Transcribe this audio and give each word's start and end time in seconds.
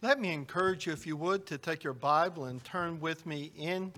Let 0.00 0.20
me 0.20 0.32
encourage 0.32 0.86
you, 0.86 0.92
if 0.92 1.08
you 1.08 1.16
would, 1.16 1.44
to 1.46 1.58
take 1.58 1.82
your 1.82 1.92
Bible 1.92 2.44
and 2.44 2.62
turn 2.62 3.00
with 3.00 3.26
me 3.26 3.50
in 3.58 3.92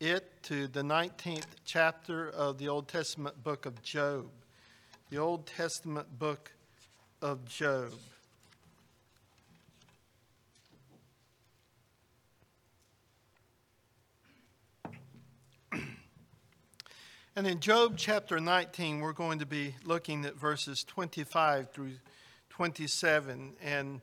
it 0.00 0.42
to 0.44 0.66
the 0.66 0.80
19th 0.80 1.44
chapter 1.66 2.30
of 2.30 2.56
the 2.56 2.68
Old 2.68 2.88
Testament 2.88 3.44
book 3.44 3.66
of 3.66 3.82
Job. 3.82 4.30
The 5.10 5.18
Old 5.18 5.44
Testament 5.44 6.18
book 6.18 6.52
of 7.20 7.46
Job. 7.46 7.92
And 17.36 17.46
in 17.46 17.60
Job 17.60 17.98
chapter 17.98 18.40
19, 18.40 19.00
we're 19.00 19.12
going 19.12 19.40
to 19.40 19.46
be 19.46 19.74
looking 19.84 20.24
at 20.24 20.34
verses 20.36 20.82
25 20.82 21.72
through 21.72 21.92
27. 22.48 23.52
And 23.62 24.00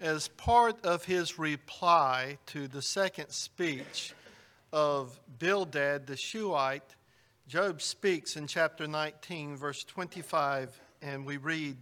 as 0.00 0.28
part 0.28 0.84
of 0.84 1.04
his 1.04 1.38
reply 1.38 2.38
to 2.46 2.66
the 2.66 2.82
second 2.82 3.30
speech 3.30 4.12
of 4.72 5.18
Bildad 5.38 6.06
the 6.06 6.16
Shuhite, 6.16 6.96
Job 7.46 7.80
speaks 7.80 8.36
in 8.36 8.46
chapter 8.46 8.86
19, 8.86 9.56
verse 9.56 9.84
25, 9.84 10.80
and 11.02 11.24
we 11.24 11.36
read, 11.36 11.76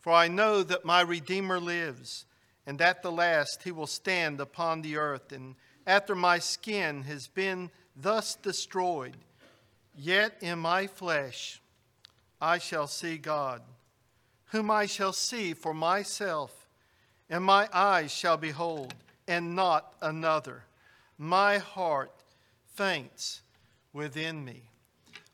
For 0.00 0.12
I 0.12 0.28
know 0.28 0.62
that 0.62 0.84
my 0.84 1.02
Redeemer 1.02 1.60
lives, 1.60 2.24
and 2.66 2.80
at 2.80 3.02
the 3.02 3.12
last 3.12 3.62
he 3.64 3.72
will 3.72 3.86
stand 3.86 4.40
upon 4.40 4.80
the 4.80 4.96
earth, 4.96 5.32
and 5.32 5.56
after 5.86 6.14
my 6.14 6.38
skin 6.38 7.02
has 7.02 7.26
been 7.26 7.70
thus 7.96 8.34
destroyed, 8.36 9.16
Yet 9.96 10.36
in 10.40 10.60
my 10.60 10.86
flesh 10.86 11.60
I 12.40 12.58
shall 12.58 12.86
see 12.86 13.18
God, 13.18 13.62
whom 14.52 14.70
I 14.70 14.86
shall 14.86 15.12
see 15.12 15.52
for 15.52 15.74
myself, 15.74 16.67
and 17.30 17.44
my 17.44 17.68
eyes 17.72 18.10
shall 18.10 18.36
behold, 18.36 18.94
and 19.26 19.54
not 19.54 19.94
another. 20.00 20.64
My 21.18 21.58
heart 21.58 22.12
faints 22.74 23.42
within 23.92 24.44
me. 24.44 24.62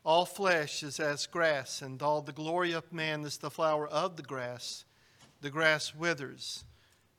All 0.03 0.25
flesh 0.25 0.83
is 0.83 0.99
as 0.99 1.25
grass, 1.25 1.81
and 1.81 2.01
all 2.01 2.21
the 2.21 2.31
glory 2.31 2.73
of 2.73 2.91
man 2.91 3.23
is 3.23 3.37
the 3.37 3.49
flower 3.49 3.87
of 3.87 4.17
the 4.17 4.23
grass. 4.23 4.85
The 5.41 5.49
grass 5.49 5.95
withers, 5.95 6.63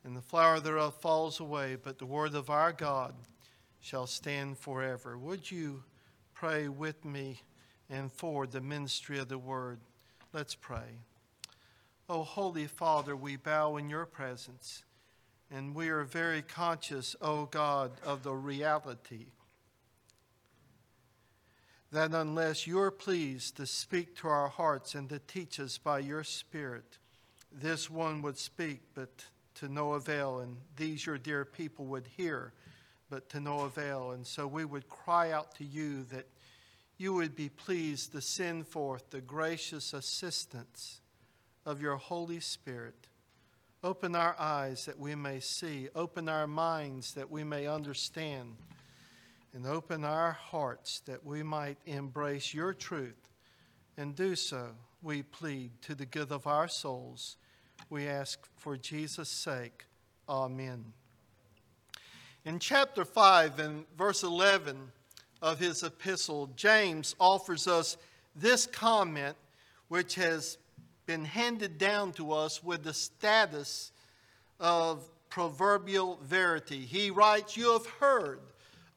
and 0.04 0.16
the 0.16 0.22
flower 0.22 0.60
thereof 0.60 0.94
falls 0.94 1.40
away, 1.40 1.76
but 1.76 1.98
the 1.98 2.06
word 2.06 2.34
of 2.34 2.50
our 2.50 2.72
God 2.72 3.14
shall 3.80 4.06
stand 4.06 4.58
forever. 4.58 5.18
Would 5.18 5.50
you? 5.50 5.82
pray 6.36 6.68
with 6.68 7.02
me 7.02 7.40
and 7.88 8.12
for 8.12 8.46
the 8.46 8.60
ministry 8.60 9.18
of 9.18 9.28
the 9.28 9.38
word. 9.38 9.78
Let's 10.34 10.54
pray. 10.54 11.00
Oh, 12.08 12.22
Holy 12.22 12.66
Father, 12.66 13.16
we 13.16 13.34
bow 13.34 13.76
in 13.76 13.90
your 13.90 14.06
presence, 14.06 14.84
and 15.50 15.74
we 15.74 15.88
are 15.88 16.04
very 16.04 16.40
conscious, 16.40 17.16
oh 17.20 17.46
God, 17.46 17.90
of 18.04 18.22
the 18.22 18.34
reality 18.34 19.26
that 21.90 22.12
unless 22.12 22.66
you're 22.66 22.90
pleased 22.90 23.56
to 23.56 23.66
speak 23.66 24.16
to 24.16 24.28
our 24.28 24.48
hearts 24.48 24.94
and 24.94 25.08
to 25.08 25.18
teach 25.18 25.58
us 25.58 25.78
by 25.78 25.98
your 25.98 26.22
Spirit, 26.22 26.98
this 27.50 27.90
one 27.90 28.22
would 28.22 28.38
speak, 28.38 28.82
but 28.94 29.24
to 29.54 29.68
no 29.68 29.94
avail, 29.94 30.40
and 30.40 30.58
these 30.76 31.06
your 31.06 31.18
dear 31.18 31.44
people 31.44 31.86
would 31.86 32.06
hear 32.16 32.52
but 33.08 33.28
to 33.30 33.40
no 33.40 33.60
avail. 33.60 34.10
And 34.10 34.26
so 34.26 34.46
we 34.46 34.64
would 34.64 34.88
cry 34.88 35.30
out 35.30 35.54
to 35.56 35.64
you 35.64 36.04
that 36.10 36.26
you 36.98 37.14
would 37.14 37.34
be 37.34 37.48
pleased 37.48 38.12
to 38.12 38.20
send 38.20 38.66
forth 38.66 39.10
the 39.10 39.20
gracious 39.20 39.92
assistance 39.92 41.00
of 41.66 41.82
your 41.82 41.96
Holy 41.96 42.40
Spirit. 42.40 43.08
Open 43.84 44.14
our 44.14 44.34
eyes 44.38 44.86
that 44.86 44.98
we 44.98 45.14
may 45.14 45.40
see, 45.40 45.88
open 45.94 46.28
our 46.28 46.46
minds 46.46 47.12
that 47.14 47.30
we 47.30 47.44
may 47.44 47.66
understand, 47.66 48.54
and 49.52 49.66
open 49.66 50.04
our 50.04 50.32
hearts 50.32 51.00
that 51.06 51.26
we 51.26 51.42
might 51.42 51.76
embrace 51.84 52.54
your 52.54 52.72
truth. 52.72 53.30
And 53.98 54.14
do 54.14 54.36
so, 54.36 54.68
we 55.02 55.22
plead, 55.22 55.70
to 55.82 55.94
the 55.94 56.06
good 56.06 56.30
of 56.30 56.46
our 56.46 56.68
souls. 56.68 57.36
We 57.90 58.06
ask 58.06 58.38
for 58.56 58.76
Jesus' 58.76 59.28
sake. 59.28 59.84
Amen. 60.28 60.92
In 62.44 62.58
chapter 62.58 63.04
5 63.04 63.58
and 63.58 63.84
verse 63.96 64.22
11 64.22 64.76
of 65.42 65.58
his 65.58 65.82
epistle, 65.82 66.50
James 66.56 67.14
offers 67.18 67.66
us 67.66 67.96
this 68.34 68.66
comment, 68.66 69.36
which 69.88 70.14
has 70.14 70.58
been 71.06 71.24
handed 71.24 71.78
down 71.78 72.12
to 72.12 72.32
us 72.32 72.62
with 72.62 72.82
the 72.82 72.94
status 72.94 73.92
of 74.58 75.08
proverbial 75.30 76.18
verity. 76.22 76.80
He 76.80 77.10
writes, 77.10 77.56
You 77.56 77.72
have 77.72 77.86
heard 77.86 78.40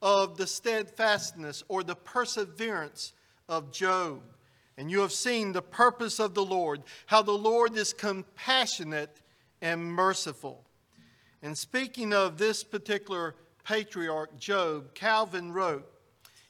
of 0.01 0.37
the 0.37 0.47
steadfastness 0.47 1.63
or 1.67 1.83
the 1.83 1.95
perseverance 1.95 3.13
of 3.47 3.71
Job, 3.71 4.21
and 4.77 4.89
you 4.89 5.01
have 5.01 5.11
seen 5.11 5.51
the 5.51 5.61
purpose 5.61 6.19
of 6.19 6.33
the 6.33 6.45
Lord, 6.45 6.83
how 7.07 7.21
the 7.21 7.31
Lord 7.31 7.75
is 7.75 7.93
compassionate 7.93 9.21
and 9.61 9.93
merciful. 9.93 10.63
And 11.41 11.57
speaking 11.57 12.13
of 12.13 12.37
this 12.37 12.63
particular 12.63 13.35
patriarch, 13.63 14.37
Job, 14.39 14.93
Calvin 14.93 15.51
wrote, 15.51 15.89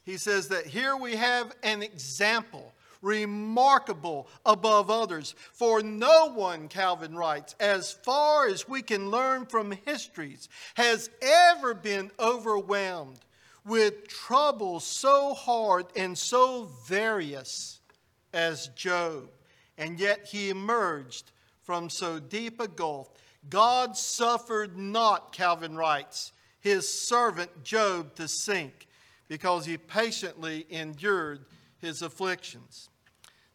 he 0.04 0.16
says 0.16 0.48
that 0.48 0.66
here 0.66 0.96
we 0.96 1.16
have 1.16 1.54
an 1.62 1.82
example, 1.82 2.72
remarkable 3.02 4.28
above 4.44 4.90
others. 4.90 5.34
For 5.52 5.82
no 5.82 6.26
one, 6.32 6.68
Calvin 6.68 7.14
writes, 7.14 7.54
as 7.60 7.92
far 7.92 8.46
as 8.46 8.68
we 8.68 8.82
can 8.82 9.10
learn 9.10 9.46
from 9.46 9.72
histories, 9.72 10.48
has 10.74 11.10
ever 11.22 11.74
been 11.74 12.10
overwhelmed 12.18 13.20
with 13.64 14.08
troubles 14.08 14.84
so 14.84 15.34
hard 15.34 15.86
and 15.96 16.16
so 16.16 16.68
various 16.86 17.80
as 18.32 18.68
Job. 18.68 19.30
And 19.76 19.98
yet 19.98 20.26
he 20.26 20.50
emerged 20.50 21.32
from 21.62 21.88
so 21.90 22.18
deep 22.18 22.60
a 22.60 22.68
gulf 22.68 23.10
God 23.48 23.96
suffered 23.96 24.76
not, 24.76 25.32
Calvin 25.32 25.76
writes, 25.76 26.32
his 26.60 26.86
servant 26.86 27.64
Job 27.64 28.14
to 28.16 28.28
sink 28.28 28.86
because 29.28 29.64
he 29.64 29.78
patiently 29.78 30.66
endured 30.68 31.46
his 31.78 32.02
afflictions. 32.02 32.89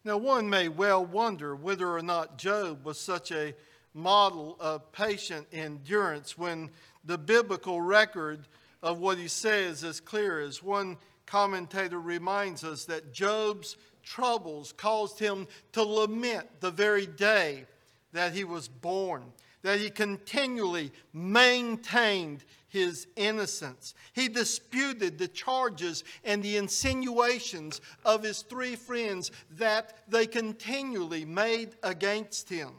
Now, 0.06 0.18
one 0.18 0.52
may 0.52 0.70
well 0.70 1.04
wonder 1.04 1.56
whether 1.56 1.90
or 1.90 2.04
not 2.04 2.38
Job 2.38 2.86
was 2.86 3.00
such 3.00 3.32
a 3.32 3.56
model 3.96 4.56
of 4.60 4.92
patient 4.92 5.48
endurance 5.52 6.38
when 6.38 6.70
the 7.04 7.18
biblical 7.18 7.82
record 7.82 8.48
of 8.84 9.00
what 9.00 9.18
he 9.18 9.28
says 9.28 9.84
is 9.84 10.00
clear. 10.00 10.40
As 10.40 10.62
one 10.62 10.98
commentator 11.26 12.00
reminds 12.00 12.64
us 12.64 12.86
that 12.86 13.14
Job's 13.14 13.78
troubles 14.04 14.76
caused 14.78 15.18
him 15.18 15.48
to 15.72 15.82
lament 15.82 16.48
the 16.60 16.70
very 16.70 17.08
day 17.08 17.66
that 18.14 18.34
he 18.34 18.44
was 18.44 18.68
born 18.68 19.24
that 19.66 19.80
he 19.80 19.90
continually 19.90 20.92
maintained 21.12 22.46
his 22.75 23.08
innocence. 23.16 23.96
He 24.13 24.28
disputed 24.28 25.18
the 25.18 25.28
charges 25.28 26.03
and 26.24 26.44
the 26.44 26.58
insinuations 26.58 27.81
of 28.03 28.22
his 28.22 28.44
three 28.44 28.75
friends 28.75 29.31
that 29.52 30.03
they 30.08 30.28
continually 30.28 31.25
made 31.25 31.75
against 31.81 32.50
him. 32.50 32.72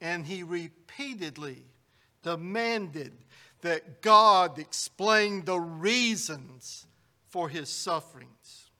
And 0.00 0.26
he 0.26 0.42
repeatedly 0.42 1.64
demanded 2.22 3.12
that 3.62 4.02
God 4.02 4.58
explain 4.58 5.44
the 5.44 5.58
reasons 5.58 6.86
for 7.28 7.48
his 7.48 7.68
sufferings. 7.68 8.70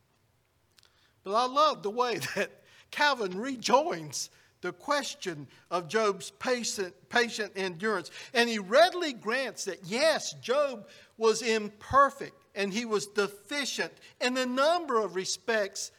But 1.22 1.34
I 1.34 1.46
love 1.46 1.82
the 1.82 1.90
way 1.90 2.18
that 2.34 2.50
Calvin 2.90 3.38
rejoins 3.38 4.30
the 4.64 4.72
question 4.72 5.46
of 5.70 5.88
Job's 5.88 6.30
patient, 6.30 6.94
patient 7.10 7.52
endurance. 7.54 8.10
And 8.32 8.48
he 8.48 8.58
readily 8.58 9.12
grants 9.12 9.66
that, 9.66 9.80
yes, 9.84 10.32
Job 10.40 10.88
was 11.18 11.42
imperfect 11.42 12.32
and 12.54 12.72
he 12.72 12.86
was 12.86 13.06
deficient 13.06 13.92
in 14.22 14.38
a 14.38 14.46
number 14.46 14.98
of 14.98 15.16
respects 15.16 15.92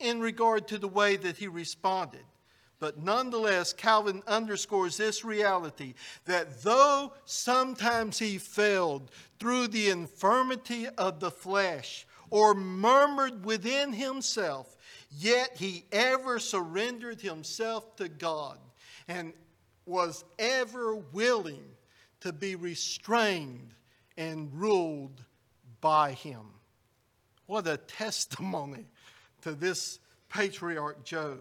in 0.00 0.18
regard 0.18 0.66
to 0.66 0.78
the 0.78 0.88
way 0.88 1.14
that 1.14 1.36
he 1.36 1.46
responded. 1.46 2.24
But 2.80 2.98
nonetheless, 2.98 3.72
Calvin 3.72 4.24
underscores 4.26 4.96
this 4.96 5.24
reality 5.24 5.94
that 6.24 6.62
though 6.62 7.12
sometimes 7.24 8.18
he 8.18 8.38
failed 8.38 9.12
through 9.38 9.68
the 9.68 9.90
infirmity 9.90 10.88
of 10.98 11.20
the 11.20 11.30
flesh 11.30 12.04
or 12.30 12.52
murmured 12.52 13.44
within 13.44 13.92
himself, 13.92 14.76
Yet 15.10 15.56
he 15.56 15.84
ever 15.90 16.38
surrendered 16.38 17.20
himself 17.20 17.96
to 17.96 18.08
God 18.08 18.58
and 19.06 19.32
was 19.86 20.24
ever 20.38 20.96
willing 20.96 21.64
to 22.20 22.32
be 22.32 22.54
restrained 22.56 23.74
and 24.16 24.52
ruled 24.52 25.24
by 25.80 26.12
him. 26.12 26.42
What 27.46 27.66
a 27.66 27.78
testimony 27.78 28.86
to 29.42 29.52
this 29.52 30.00
patriarch 30.28 31.04
Job. 31.04 31.40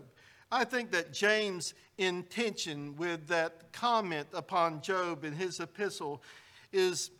I 0.49 0.63
think 0.63 0.91
that 0.91 1.11
James' 1.11 1.73
intention 1.97 2.95
with 2.95 3.27
that 3.27 3.73
comment 3.73 4.27
upon 4.33 4.81
Job 4.81 5.25
in 5.25 5.33
his 5.33 5.59
epistle 5.59 6.21
is 6.71 7.11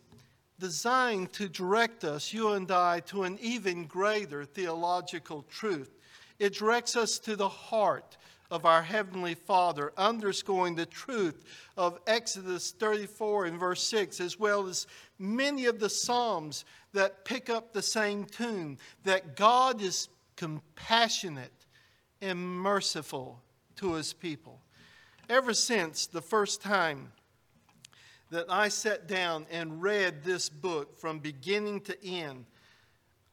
designed 0.58 1.32
to 1.34 1.48
direct 1.48 2.04
us, 2.04 2.32
you 2.32 2.52
and 2.52 2.70
I, 2.70 3.00
to 3.00 3.24
an 3.24 3.38
even 3.40 3.84
greater 3.84 4.44
theological 4.44 5.44
truth. 5.50 5.97
It 6.38 6.54
directs 6.54 6.96
us 6.96 7.18
to 7.20 7.36
the 7.36 7.48
heart 7.48 8.16
of 8.50 8.64
our 8.64 8.82
Heavenly 8.82 9.34
Father, 9.34 9.92
underscoring 9.96 10.74
the 10.74 10.86
truth 10.86 11.44
of 11.76 11.98
Exodus 12.06 12.70
34 12.70 13.46
and 13.46 13.60
verse 13.60 13.82
6, 13.82 14.20
as 14.20 14.38
well 14.38 14.66
as 14.66 14.86
many 15.18 15.66
of 15.66 15.80
the 15.80 15.90
Psalms 15.90 16.64
that 16.92 17.24
pick 17.24 17.50
up 17.50 17.72
the 17.72 17.82
same 17.82 18.24
tune 18.24 18.78
that 19.04 19.36
God 19.36 19.82
is 19.82 20.08
compassionate 20.36 21.66
and 22.22 22.38
merciful 22.38 23.42
to 23.76 23.94
His 23.94 24.12
people. 24.12 24.60
Ever 25.28 25.52
since 25.52 26.06
the 26.06 26.22
first 26.22 26.62
time 26.62 27.12
that 28.30 28.46
I 28.48 28.68
sat 28.68 29.06
down 29.06 29.46
and 29.50 29.82
read 29.82 30.22
this 30.22 30.48
book 30.48 30.96
from 30.96 31.18
beginning 31.18 31.82
to 31.82 32.06
end, 32.06 32.46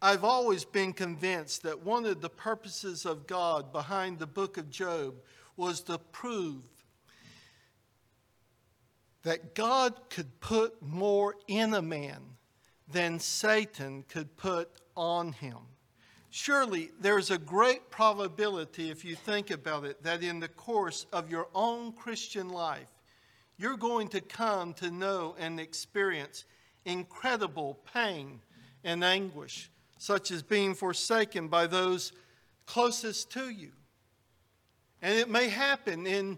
I've 0.05 0.23
always 0.23 0.65
been 0.65 0.93
convinced 0.93 1.63
that 1.63 1.83
one 1.83 2.05
of 2.05 2.21
the 2.21 2.29
purposes 2.29 3.07
of 3.07 3.25
God 3.25 3.73
behind 3.73 4.19
the 4.19 4.27
book 4.27 4.55
of 4.57 4.69
Job 4.69 5.15
was 5.57 5.81
to 5.81 5.97
prove 5.97 6.61
that 9.23 9.55
God 9.55 9.95
could 10.11 10.39
put 10.41 10.79
more 10.79 11.33
in 11.47 11.73
a 11.73 11.81
man 11.81 12.21
than 12.87 13.19
Satan 13.19 14.03
could 14.07 14.37
put 14.37 14.69
on 14.95 15.31
him. 15.31 15.57
Surely 16.29 16.91
there's 17.01 17.31
a 17.31 17.39
great 17.39 17.89
probability, 17.89 18.91
if 18.91 19.03
you 19.03 19.15
think 19.15 19.49
about 19.49 19.85
it, 19.85 20.03
that 20.03 20.21
in 20.21 20.39
the 20.39 20.49
course 20.49 21.07
of 21.13 21.31
your 21.31 21.47
own 21.55 21.91
Christian 21.93 22.49
life, 22.49 22.91
you're 23.57 23.75
going 23.75 24.09
to 24.09 24.21
come 24.21 24.75
to 24.75 24.91
know 24.91 25.35
and 25.39 25.59
experience 25.59 26.45
incredible 26.85 27.79
pain 27.91 28.39
and 28.83 29.03
anguish 29.03 29.71
such 30.05 30.29
as 30.29 30.43
being 30.43 30.75
forsaken 30.75 31.47
by 31.47 31.65
those 31.65 32.11
closest 32.67 33.31
to 33.31 33.49
you. 33.49 33.71
And 35.01 35.17
it 35.17 35.27
may 35.27 35.49
happen 35.49 36.05
in 36.05 36.37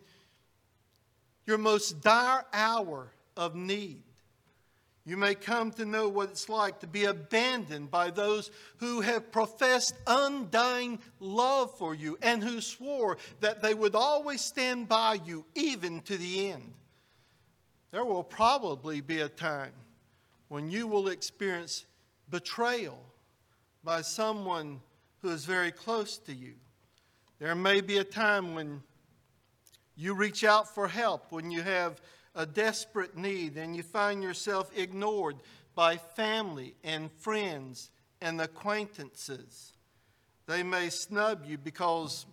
your 1.46 1.58
most 1.58 2.00
dire 2.00 2.46
hour 2.54 3.12
of 3.36 3.56
need. 3.56 4.04
You 5.06 5.18
may 5.18 5.36
come 5.36 5.72
to 5.72 5.84
know 5.84 6.08
what 6.08 6.30
it's 6.30 6.48
like 6.48 6.80
to 6.80 6.88
be 6.88 7.06
abandoned 7.06 7.92
by 7.92 8.10
those 8.10 8.52
who 8.78 9.02
have 9.02 9.34
professed 9.34 9.96
undying 10.08 11.00
love 11.20 11.78
for 11.78 11.94
you 11.94 12.18
and 12.22 12.42
who 12.42 12.62
swore 12.62 13.18
that 13.42 13.62
they 13.62 13.74
would 13.74 13.96
always 13.96 14.40
stand 14.40 14.88
by 14.88 15.20
you 15.26 15.44
even 15.56 16.00
to 16.04 16.18
the 16.18 16.52
end. 16.52 16.74
There 17.92 18.06
will 18.06 18.24
probably 18.24 19.02
be 19.02 19.20
a 19.20 19.30
time 19.30 19.74
when 20.48 20.72
you 20.72 20.88
will 20.88 21.10
experience 21.10 21.86
betrayal 22.30 22.98
by 23.88 24.02
someone 24.02 24.82
who 25.22 25.30
is 25.30 25.46
very 25.46 25.72
close 25.72 26.18
to 26.18 26.34
you. 26.34 26.56
There 27.40 27.56
may 27.56 27.80
be 27.80 28.00
a 28.00 28.04
time 28.04 28.54
when 28.54 28.84
you 29.96 30.14
reach 30.14 30.44
out 30.44 30.76
for 30.76 30.90
help, 30.90 31.32
when 31.32 31.52
you 31.52 31.62
have 31.62 32.02
a 32.36 32.46
desperate 32.46 33.16
need 33.16 33.56
and 33.56 33.78
you 33.78 33.84
find 33.84 34.22
yourself 34.22 34.70
ignored 34.78 35.38
by 35.74 35.96
family 35.96 36.76
and 36.84 37.10
friends 37.14 37.90
and 38.20 38.42
acquaintances. 38.42 39.72
They 40.48 40.64
may 40.64 40.90
snub 40.90 41.46
you 41.46 41.58
because, 41.58 42.26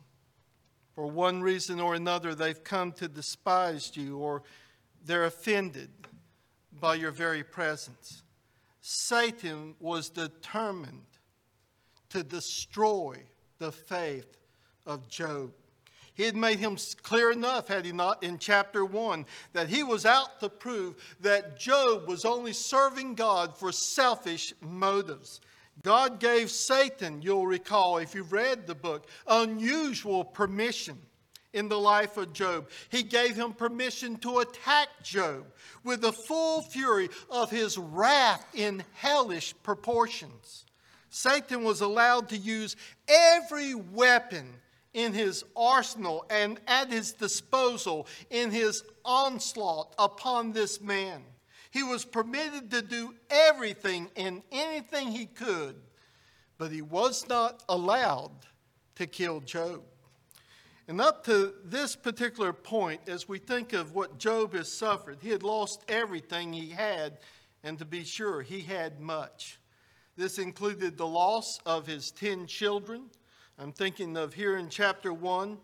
for 0.96 1.06
one 1.06 1.40
reason 1.40 1.78
or 1.78 1.94
another, 1.94 2.34
they've 2.34 2.64
come 2.64 2.90
to 2.94 3.06
despise 3.06 3.92
you 3.94 4.18
or 4.18 4.42
they're 5.04 5.26
offended 5.26 5.90
by 6.80 6.96
your 6.96 7.12
very 7.12 7.44
presence. 7.44 8.24
Satan 8.80 9.76
was 9.78 10.10
determined 10.10 11.13
to 12.14 12.22
destroy 12.22 13.18
the 13.58 13.72
faith 13.72 14.38
of 14.86 15.08
Job. 15.08 15.52
He 16.14 16.22
had 16.22 16.36
made 16.36 16.60
him 16.60 16.76
clear 17.02 17.32
enough, 17.32 17.66
had 17.66 17.84
he 17.84 17.90
not, 17.90 18.22
in 18.22 18.38
chapter 18.38 18.84
1, 18.84 19.26
that 19.52 19.68
he 19.68 19.82
was 19.82 20.06
out 20.06 20.38
to 20.38 20.48
prove 20.48 20.94
that 21.20 21.58
Job 21.58 22.06
was 22.06 22.24
only 22.24 22.52
serving 22.52 23.16
God 23.16 23.56
for 23.56 23.72
selfish 23.72 24.54
motives. 24.60 25.40
God 25.82 26.20
gave 26.20 26.52
Satan, 26.52 27.20
you'll 27.20 27.48
recall 27.48 27.98
if 27.98 28.14
you've 28.14 28.32
read 28.32 28.66
the 28.66 28.76
book, 28.76 29.08
unusual 29.26 30.24
permission 30.24 30.96
in 31.52 31.68
the 31.68 31.78
life 31.78 32.16
of 32.16 32.32
Job. 32.32 32.68
He 32.90 33.02
gave 33.02 33.34
him 33.34 33.52
permission 33.52 34.16
to 34.18 34.38
attack 34.38 34.88
Job 35.02 35.46
with 35.82 36.00
the 36.00 36.12
full 36.12 36.62
fury 36.62 37.08
of 37.28 37.50
his 37.50 37.76
wrath 37.76 38.46
in 38.54 38.84
hellish 38.92 39.52
proportions. 39.64 40.64
Satan 41.14 41.62
was 41.62 41.80
allowed 41.80 42.30
to 42.30 42.36
use 42.36 42.74
every 43.06 43.72
weapon 43.72 44.52
in 44.94 45.12
his 45.12 45.44
arsenal 45.56 46.26
and 46.28 46.58
at 46.66 46.90
his 46.90 47.12
disposal 47.12 48.08
in 48.30 48.50
his 48.50 48.82
onslaught 49.04 49.94
upon 49.96 50.50
this 50.52 50.80
man. 50.80 51.22
He 51.70 51.84
was 51.84 52.04
permitted 52.04 52.68
to 52.72 52.82
do 52.82 53.14
everything 53.30 54.10
and 54.16 54.42
anything 54.50 55.12
he 55.12 55.26
could, 55.26 55.76
but 56.58 56.72
he 56.72 56.82
was 56.82 57.28
not 57.28 57.62
allowed 57.68 58.32
to 58.96 59.06
kill 59.06 59.38
Job. 59.38 59.84
And 60.88 61.00
up 61.00 61.24
to 61.26 61.54
this 61.64 61.94
particular 61.94 62.52
point, 62.52 63.08
as 63.08 63.28
we 63.28 63.38
think 63.38 63.72
of 63.72 63.94
what 63.94 64.18
Job 64.18 64.52
has 64.54 64.70
suffered, 64.70 65.18
he 65.22 65.30
had 65.30 65.44
lost 65.44 65.84
everything 65.86 66.52
he 66.52 66.70
had, 66.70 67.18
and 67.62 67.78
to 67.78 67.84
be 67.84 68.02
sure, 68.02 68.42
he 68.42 68.62
had 68.62 68.98
much. 68.98 69.60
This 70.16 70.38
included 70.38 70.96
the 70.96 71.06
loss 71.06 71.58
of 71.66 71.88
his 71.88 72.12
10 72.12 72.46
children. 72.46 73.10
I'm 73.58 73.72
thinking 73.72 74.16
of 74.16 74.32
here 74.32 74.56
in 74.56 74.68
chapter 74.68 75.12
1. 75.12 75.58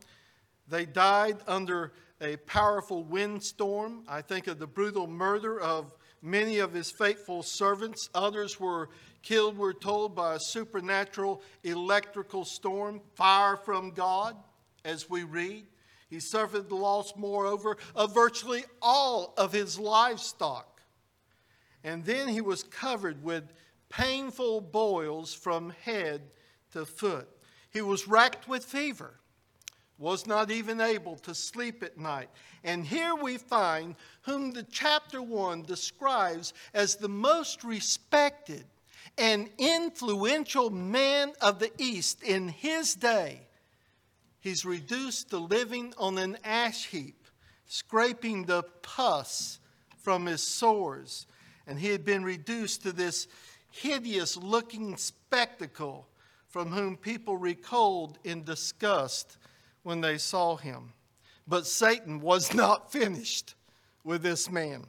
They 0.69 0.87
died 0.87 1.38
under 1.47 1.93
a 2.20 2.37
powerful 2.37 3.05
windstorm. 3.05 4.02
I 4.08 4.23
think 4.23 4.49
of 4.49 4.58
the 4.58 4.67
brutal 4.67 5.06
murder 5.06 5.61
of 5.61 5.94
many 6.20 6.58
of 6.58 6.73
his 6.73 6.91
faithful 6.91 7.44
servants. 7.44 8.11
Others 8.12 8.58
were 8.58 8.88
killed, 9.23 9.56
we're 9.56 9.73
told, 9.73 10.17
by 10.17 10.35
a 10.35 10.41
supernatural 10.41 11.43
electrical 11.62 12.44
storm, 12.44 13.00
fire 13.14 13.56
from 13.56 13.93
God, 13.93 14.37
as 14.85 15.08
we 15.08 15.23
read. 15.23 15.64
He 16.08 16.19
suffered 16.19 16.69
the 16.69 16.75
loss, 16.75 17.12
moreover, 17.17 17.76
of 17.94 18.14
virtually 18.14 18.64
all 18.82 19.32
of 19.37 19.52
his 19.52 19.79
livestock. 19.79 20.82
And 21.85 22.05
then 22.05 22.26
he 22.29 22.41
was 22.41 22.64
covered 22.64 23.23
with 23.23 23.45
painful 23.90 24.62
boils 24.62 25.35
from 25.35 25.75
head 25.82 26.23
to 26.73 26.87
foot. 26.87 27.28
He 27.70 27.82
was 27.82 28.09
racked 28.09 28.49
with 28.49 28.64
fever, 28.64 29.20
was 29.99 30.26
not 30.26 30.50
even 30.50 30.80
able 30.80 31.16
to 31.16 31.35
sleep 31.35 31.82
at 31.82 31.99
night. 31.99 32.30
And 32.64 32.87
here 32.87 33.14
we 33.14 33.37
find 33.37 33.97
whom 34.23 34.52
the 34.52 34.62
chapter 34.62 35.20
1 35.20 35.62
describes 35.62 36.54
as 36.73 36.97
the 36.97 37.09
most 37.09 37.62
respected 37.64 38.64
and 39.18 39.50
influential 39.59 40.70
man 40.70 41.32
of 41.40 41.59
the 41.59 41.70
East 41.78 42.23
in 42.23 42.49
his 42.49 42.94
day. 42.94 43.42
He's 44.40 44.64
reduced 44.64 45.30
to 45.30 45.38
living 45.38 45.92
on 45.99 46.16
an 46.16 46.38
ash 46.44 46.87
heap, 46.87 47.26
scraping 47.66 48.47
the 48.47 48.62
pus 48.82 49.59
from 49.99 50.26
his 50.26 50.42
sores. 50.42 51.26
And 51.66 51.78
he 51.78 51.88
had 51.88 52.04
been 52.04 52.25
reduced 52.25 52.82
to 52.82 52.92
this 52.92 53.28
hideous 53.71 54.37
looking 54.37 54.97
spectacle 54.97 56.07
from 56.49 56.73
whom 56.73 56.97
people 56.97 57.37
recoiled 57.37 58.19
in 58.25 58.45
disgust 58.45 59.39
when 59.83 60.00
they 60.00 60.19
saw 60.19 60.57
him. 60.57 60.93
But 61.47 61.67
Satan 61.67 62.21
was 62.21 62.53
not 62.55 62.93
finished 62.93 63.55
with 64.05 64.23
this 64.23 64.50
man. 64.50 64.85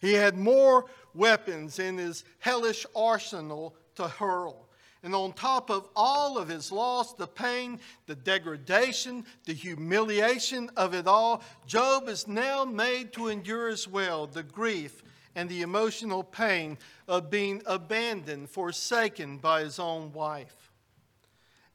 He 0.00 0.14
had 0.14 0.36
more 0.36 0.86
weapons 1.14 1.78
in 1.78 1.98
his 1.98 2.24
hellish 2.38 2.84
arsenal 2.94 3.74
to 3.96 4.08
hurl. 4.08 4.66
And 5.02 5.14
on 5.14 5.34
top 5.34 5.70
of 5.70 5.86
all 5.94 6.38
of 6.38 6.48
his 6.48 6.72
loss, 6.72 7.12
the 7.12 7.26
pain, 7.26 7.78
the 8.06 8.14
degradation, 8.14 9.26
the 9.44 9.52
humiliation 9.52 10.70
of 10.78 10.94
it 10.94 11.06
all, 11.06 11.42
Job 11.66 12.08
is 12.08 12.26
now 12.26 12.64
made 12.64 13.12
to 13.12 13.28
endure 13.28 13.68
as 13.68 13.86
well 13.86 14.26
the 14.26 14.42
grief 14.42 15.03
and 15.34 15.48
the 15.48 15.62
emotional 15.62 16.22
pain 16.22 16.78
of 17.08 17.30
being 17.30 17.62
abandoned, 17.66 18.50
forsaken 18.50 19.38
by 19.38 19.62
his 19.62 19.78
own 19.78 20.12
wife. 20.12 20.70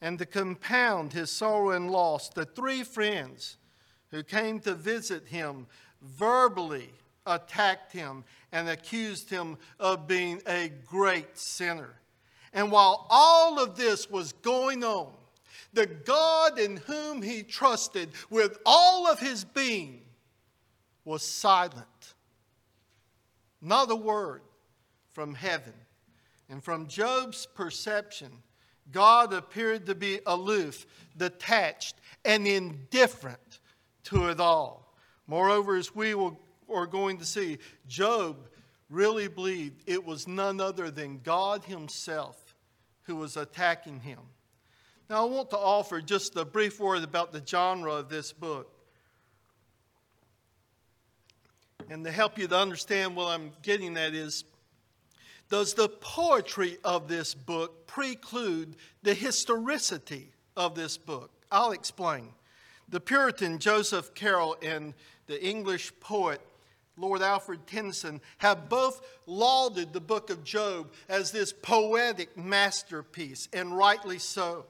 And 0.01 0.17
to 0.19 0.25
compound 0.25 1.13
his 1.13 1.29
sorrow 1.29 1.71
and 1.71 1.91
loss, 1.91 2.29
the 2.29 2.45
three 2.45 2.83
friends 2.83 3.57
who 4.11 4.23
came 4.23 4.59
to 4.61 4.73
visit 4.73 5.27
him 5.27 5.67
verbally 6.01 6.89
attacked 7.25 7.91
him 7.91 8.23
and 8.51 8.69
accused 8.69 9.29
him 9.29 9.57
of 9.79 10.07
being 10.07 10.41
a 10.47 10.71
great 10.85 11.37
sinner. 11.37 11.95
And 12.53 12.71
while 12.71 13.05
all 13.09 13.61
of 13.61 13.75
this 13.75 14.09
was 14.09 14.31
going 14.33 14.83
on, 14.83 15.11
the 15.73 15.85
God 15.85 16.57
in 16.57 16.77
whom 16.77 17.21
he 17.21 17.43
trusted 17.43 18.09
with 18.29 18.57
all 18.65 19.05
of 19.05 19.19
his 19.19 19.43
being 19.43 20.01
was 21.05 21.21
silent. 21.21 21.85
Not 23.61 23.91
a 23.91 23.95
word 23.95 24.41
from 25.11 25.35
heaven. 25.35 25.73
And 26.49 26.63
from 26.63 26.87
Job's 26.87 27.45
perception, 27.45 28.31
God 28.91 29.33
appeared 29.33 29.85
to 29.85 29.95
be 29.95 30.19
aloof, 30.25 30.85
detached, 31.15 31.95
and 32.25 32.47
indifferent 32.47 33.59
to 34.05 34.29
it 34.29 34.39
all. 34.39 34.95
Moreover, 35.27 35.75
as 35.75 35.93
we 35.93 36.15
will, 36.15 36.39
are 36.73 36.87
going 36.87 37.17
to 37.19 37.25
see, 37.25 37.59
Job 37.87 38.49
really 38.89 39.27
believed 39.27 39.83
it 39.85 40.03
was 40.03 40.27
none 40.27 40.59
other 40.59 40.89
than 40.89 41.19
God 41.19 41.63
Himself 41.65 42.49
who 43.09 43.15
was 43.15 43.37
attacking 43.37 43.99
him. 43.99 44.19
Now, 45.09 45.23
I 45.23 45.29
want 45.29 45.49
to 45.49 45.57
offer 45.57 45.99
just 45.99 46.35
a 46.35 46.45
brief 46.45 46.79
word 46.79 47.03
about 47.03 47.31
the 47.31 47.43
genre 47.43 47.93
of 47.93 48.09
this 48.09 48.31
book. 48.31 48.71
And 51.89 52.05
to 52.05 52.11
help 52.11 52.37
you 52.37 52.47
to 52.47 52.57
understand 52.57 53.15
what 53.15 53.27
I'm 53.27 53.51
getting 53.63 53.97
at 53.97 54.13
is 54.13 54.43
does 55.49 55.73
the 55.73 55.89
poetry 55.89 56.77
of 56.83 57.07
this 57.07 57.33
book 57.33 57.87
preclude 57.87 58.75
the 59.01 59.15
historicity 59.15 60.31
of 60.55 60.75
this 60.75 60.97
book? 60.97 61.31
I'll 61.51 61.71
explain. 61.71 62.29
The 62.89 62.99
Puritan 62.99 63.57
Joseph 63.57 64.13
Caryl 64.13 64.55
and 64.61 64.93
the 65.25 65.43
English 65.43 65.91
poet 65.99 66.41
Lord 66.99 67.21
Alfred 67.21 67.65
Tennyson 67.65 68.21
have 68.39 68.69
both 68.69 69.01
lauded 69.25 69.93
the 69.93 70.01
book 70.01 70.29
of 70.29 70.43
Job 70.43 70.91
as 71.07 71.31
this 71.31 71.53
poetic 71.53 72.37
masterpiece, 72.37 73.47
and 73.53 73.75
rightly 73.75 74.19
so. 74.19 74.65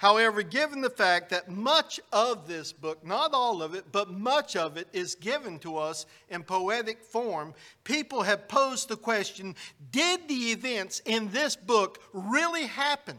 However, 0.00 0.42
given 0.42 0.80
the 0.80 0.88
fact 0.88 1.28
that 1.28 1.50
much 1.50 2.00
of 2.10 2.48
this 2.48 2.72
book, 2.72 3.04
not 3.04 3.34
all 3.34 3.62
of 3.62 3.74
it, 3.74 3.92
but 3.92 4.10
much 4.10 4.56
of 4.56 4.78
it 4.78 4.88
is 4.94 5.14
given 5.14 5.58
to 5.58 5.76
us 5.76 6.06
in 6.30 6.42
poetic 6.42 7.04
form, 7.04 7.52
people 7.84 8.22
have 8.22 8.48
posed 8.48 8.88
the 8.88 8.96
question 8.96 9.54
did 9.90 10.26
the 10.26 10.52
events 10.52 11.02
in 11.04 11.30
this 11.32 11.54
book 11.54 12.00
really 12.14 12.64
happen? 12.64 13.18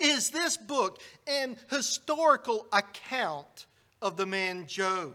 Is 0.00 0.30
this 0.30 0.56
book 0.56 1.02
an 1.26 1.58
historical 1.68 2.66
account 2.72 3.66
of 4.00 4.16
the 4.16 4.24
man 4.24 4.66
Job? 4.66 5.12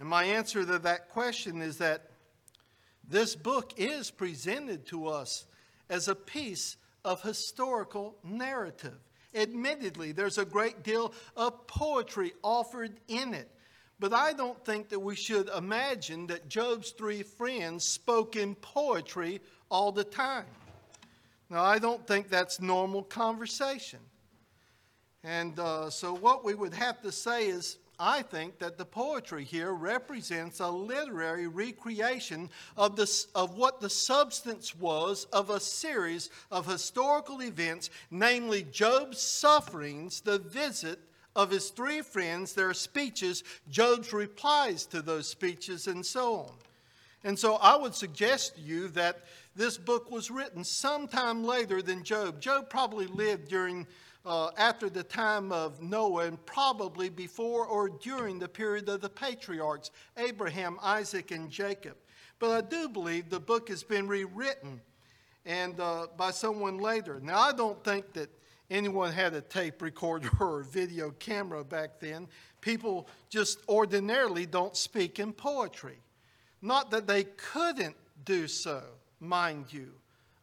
And 0.00 0.08
my 0.08 0.24
answer 0.24 0.66
to 0.66 0.80
that 0.80 1.10
question 1.10 1.62
is 1.62 1.78
that 1.78 2.10
this 3.08 3.36
book 3.36 3.74
is 3.76 4.10
presented 4.10 4.84
to 4.86 5.06
us 5.06 5.46
as 5.88 6.08
a 6.08 6.16
piece 6.16 6.76
of 7.04 7.22
historical 7.22 8.16
narrative. 8.24 8.98
Admittedly, 9.34 10.12
there's 10.12 10.38
a 10.38 10.44
great 10.44 10.82
deal 10.82 11.12
of 11.36 11.66
poetry 11.66 12.32
offered 12.42 13.00
in 13.08 13.34
it. 13.34 13.50
But 13.98 14.12
I 14.12 14.32
don't 14.32 14.62
think 14.64 14.88
that 14.90 14.98
we 14.98 15.14
should 15.14 15.48
imagine 15.48 16.26
that 16.26 16.48
Job's 16.48 16.90
three 16.90 17.22
friends 17.22 17.84
spoke 17.84 18.36
in 18.36 18.54
poetry 18.54 19.40
all 19.70 19.92
the 19.92 20.04
time. 20.04 20.46
Now, 21.48 21.62
I 21.62 21.78
don't 21.78 22.06
think 22.06 22.28
that's 22.28 22.60
normal 22.60 23.02
conversation. 23.02 24.00
And 25.22 25.58
uh, 25.58 25.90
so, 25.90 26.14
what 26.14 26.44
we 26.44 26.54
would 26.54 26.74
have 26.74 27.00
to 27.02 27.12
say 27.12 27.46
is 27.46 27.78
I 27.98 28.22
think 28.22 28.58
that 28.58 28.76
the 28.76 28.84
poetry 28.84 29.44
here 29.44 29.72
represents 29.72 30.60
a 30.60 30.68
literary 30.68 31.46
recreation 31.46 32.50
of, 32.76 32.96
the, 32.96 33.10
of 33.34 33.56
what 33.56 33.80
the 33.80 33.90
substance 33.90 34.74
was 34.76 35.26
of 35.32 35.50
a 35.50 35.60
series 35.60 36.30
of 36.50 36.66
historical 36.66 37.42
events, 37.42 37.90
namely 38.10 38.64
Job's 38.64 39.20
sufferings, 39.20 40.20
the 40.20 40.38
visit 40.38 40.98
of 41.36 41.50
his 41.50 41.70
three 41.70 42.00
friends, 42.00 42.52
their 42.52 42.74
speeches, 42.74 43.44
Job's 43.70 44.12
replies 44.12 44.86
to 44.86 45.02
those 45.02 45.28
speeches, 45.28 45.86
and 45.86 46.04
so 46.04 46.34
on. 46.34 46.52
And 47.24 47.38
so 47.38 47.54
I 47.56 47.76
would 47.76 47.94
suggest 47.94 48.56
to 48.56 48.60
you 48.60 48.88
that 48.88 49.20
this 49.56 49.78
book 49.78 50.10
was 50.10 50.30
written 50.30 50.62
sometime 50.62 51.44
later 51.44 51.80
than 51.80 52.02
Job. 52.02 52.40
Job 52.40 52.68
probably 52.68 53.06
lived 53.06 53.48
during 53.48 53.86
uh, 54.24 54.50
after 54.56 54.88
the 54.88 55.02
time 55.02 55.52
of 55.52 55.82
Noah 55.82 56.26
and 56.26 56.46
probably 56.46 57.08
before 57.08 57.66
or 57.66 57.88
during 57.88 58.38
the 58.38 58.48
period 58.48 58.88
of 58.88 59.00
the 59.00 59.08
patriarchs, 59.08 59.90
Abraham, 60.16 60.78
Isaac, 60.82 61.30
and 61.30 61.50
Jacob. 61.50 61.96
But 62.38 62.50
I 62.50 62.60
do 62.62 62.88
believe 62.88 63.28
the 63.28 63.40
book 63.40 63.68
has 63.68 63.82
been 63.82 64.08
rewritten 64.08 64.80
and 65.46 65.78
uh, 65.78 66.06
by 66.16 66.30
someone 66.30 66.78
later. 66.78 67.20
Now, 67.22 67.38
I 67.38 67.52
don't 67.52 67.82
think 67.84 68.12
that 68.14 68.30
anyone 68.70 69.12
had 69.12 69.34
a 69.34 69.40
tape 69.40 69.82
recorder 69.82 70.30
or 70.40 70.62
video 70.62 71.10
camera 71.10 71.64
back 71.64 72.00
then. 72.00 72.26
People 72.60 73.08
just 73.28 73.60
ordinarily 73.68 74.46
don't 74.46 74.76
speak 74.76 75.18
in 75.18 75.32
poetry. 75.32 75.98
Not 76.62 76.90
that 76.92 77.06
they 77.06 77.24
couldn't 77.24 77.96
do 78.24 78.48
so, 78.48 78.82
mind 79.20 79.66
you, 79.70 79.92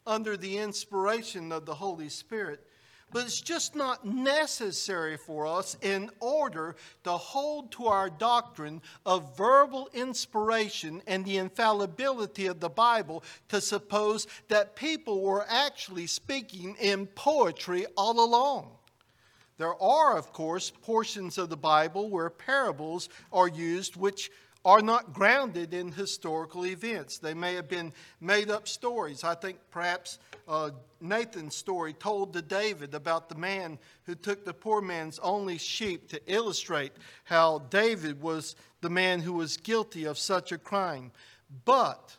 under 0.06 0.38
the 0.38 0.58
inspiration 0.60 1.52
of 1.52 1.66
the 1.66 1.74
Holy 1.74 2.10
Spirit, 2.10 2.64
but 3.12 3.24
it's 3.24 3.42
just 3.42 3.76
not 3.76 4.06
necessary 4.06 5.18
for 5.18 5.46
us 5.46 5.78
in 5.82 6.10
order 6.20 6.76
to 7.04 7.12
hold 7.12 7.72
to 7.74 7.88
our 7.88 8.10
doctrine 8.10 8.82
of 9.06 9.38
verbal 9.38 9.90
inspiration 9.94 11.02
and 11.08 11.26
the 11.26 11.38
infallibility 11.38 12.48
of 12.48 12.60
the 12.60 12.70
Bible 12.70 13.24
to 13.50 13.60
suppose 13.62 14.28
that 14.48 14.76
people 14.76 15.22
were 15.22 15.46
actually 15.48 16.08
speaking 16.08 16.76
in 16.80 17.06
poetry 17.08 17.86
all 17.98 18.24
along. 18.24 18.72
There 19.58 19.82
are, 19.82 20.18
of 20.18 20.34
course, 20.34 20.72
portions 20.82 21.38
of 21.38 21.50
the 21.50 21.58
Bible 21.58 22.10
where 22.10 22.30
parables 22.30 23.10
are 23.32 23.48
used 23.48 23.96
which 23.96 24.32
are 24.64 24.82
not 24.82 25.14
grounded 25.14 25.74
in 25.74 25.92
historical 25.92 26.66
events. 26.66 27.18
They 27.18 27.34
may 27.34 27.56
have 27.56 27.68
been 27.68 27.94
made 28.20 28.50
up 28.50 28.68
stories. 28.68 29.24
I 29.24 29.36
think 29.36 29.58
perhaps 29.72 30.20
uh, 30.52 30.70
Nathan's 31.00 31.56
story 31.56 31.94
told 31.94 32.34
to 32.34 32.42
David 32.42 32.94
about 32.94 33.30
the 33.30 33.36
man 33.36 33.80
who 34.04 34.16
took 34.16 34.44
the 34.44 34.54
poor 34.54 34.82
man's 34.82 35.18
only 35.20 35.58
sheep 35.58 36.10
to 36.10 36.22
illustrate 36.28 36.92
how 37.24 37.60
David 37.70 38.22
was 38.22 38.58
the 38.82 38.90
man 38.90 39.22
who 39.22 39.32
was 39.32 39.56
guilty 39.56 40.04
of 40.04 40.18
such 40.18 40.52
a 40.52 40.58
crime. 40.58 41.14
But 41.64 42.18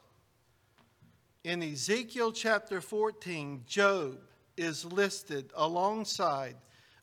in 1.45 1.63
Ezekiel 1.63 2.33
chapter 2.33 2.81
14, 2.81 3.65
Job 3.67 4.19
is 4.57 4.87
listed 4.87 5.51
alongside 5.55 6.57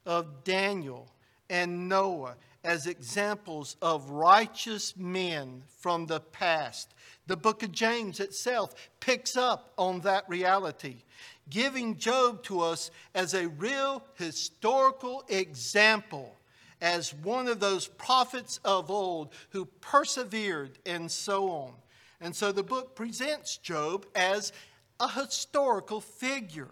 of 0.07 0.43
Daniel 0.43 1.11
and 1.47 1.87
Noah 1.87 2.37
as 2.63 2.87
examples 2.87 3.75
of 3.83 4.09
righteous 4.09 4.97
men 4.97 5.61
from 5.77 6.07
the 6.07 6.21
past. 6.21 6.91
The 7.29 7.37
book 7.37 7.61
of 7.61 7.71
James 7.71 8.19
itself 8.19 8.73
picks 8.99 9.37
up 9.37 9.71
on 9.77 9.99
that 9.99 10.27
reality, 10.27 11.03
giving 11.47 11.95
Job 11.95 12.41
to 12.45 12.61
us 12.61 12.89
as 13.13 13.35
a 13.35 13.49
real 13.49 14.03
historical 14.15 15.23
example, 15.27 16.35
as 16.81 17.13
one 17.13 17.47
of 17.47 17.59
those 17.59 17.85
prophets 17.85 18.59
of 18.65 18.89
old 18.89 19.31
who 19.51 19.65
persevered 19.65 20.79
and 20.87 21.11
so 21.11 21.51
on. 21.51 21.73
And 22.19 22.35
so 22.35 22.51
the 22.51 22.63
book 22.63 22.95
presents 22.95 23.57
Job 23.57 24.07
as 24.15 24.51
a 24.99 25.07
historical 25.07 26.01
figure 26.01 26.71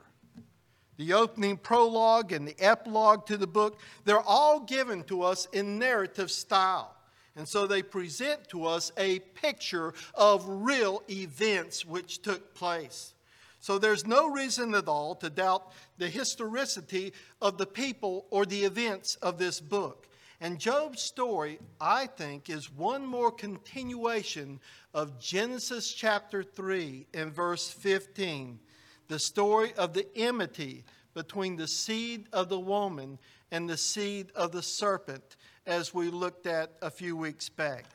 the 0.97 1.13
opening 1.13 1.57
prologue 1.57 2.31
and 2.31 2.47
the 2.47 2.55
epilogue 2.57 3.27
to 3.27 3.37
the 3.37 3.45
book, 3.45 3.79
they're 4.05 4.19
all 4.19 4.61
given 4.61 5.03
to 5.03 5.21
us 5.21 5.47
in 5.53 5.77
narrative 5.77 6.31
style. 6.31 6.96
And 7.37 7.47
so 7.47 7.67
they 7.67 7.83
present 7.83 8.49
to 8.49 8.65
us 8.65 8.91
a 8.97 9.19
picture 9.19 9.93
of 10.15 10.43
real 10.47 11.03
events 11.09 11.85
which 11.85 12.21
took 12.21 12.53
place. 12.55 13.13
So 13.59 13.77
there's 13.77 14.05
no 14.05 14.29
reason 14.29 14.73
at 14.75 14.87
all 14.87 15.15
to 15.15 15.29
doubt 15.29 15.71
the 15.97 16.09
historicity 16.09 17.13
of 17.41 17.57
the 17.57 17.65
people 17.65 18.25
or 18.31 18.45
the 18.45 18.63
events 18.63 19.15
of 19.15 19.37
this 19.37 19.61
book. 19.61 20.07
And 20.41 20.59
Job's 20.59 21.01
story, 21.01 21.59
I 21.81 22.07
think, 22.07 22.49
is 22.49 22.71
one 22.71 23.05
more 23.05 23.31
continuation 23.31 24.59
of 24.93 25.19
Genesis 25.19 25.91
chapter 25.91 26.43
3 26.43 27.07
and 27.13 27.33
verse 27.33 27.69
15 27.69 28.59
the 29.07 29.19
story 29.19 29.73
of 29.77 29.93
the 29.93 30.05
enmity 30.17 30.83
between 31.13 31.55
the 31.55 31.67
seed 31.67 32.27
of 32.33 32.49
the 32.49 32.59
woman 32.59 33.17
and 33.51 33.69
the 33.69 33.77
seed 33.77 34.31
of 34.35 34.51
the 34.51 34.61
serpent, 34.61 35.37
as 35.67 35.93
we 35.93 36.09
looked 36.09 36.47
at 36.47 36.71
a 36.81 36.89
few 36.89 37.15
weeks 37.15 37.49
back. 37.49 37.85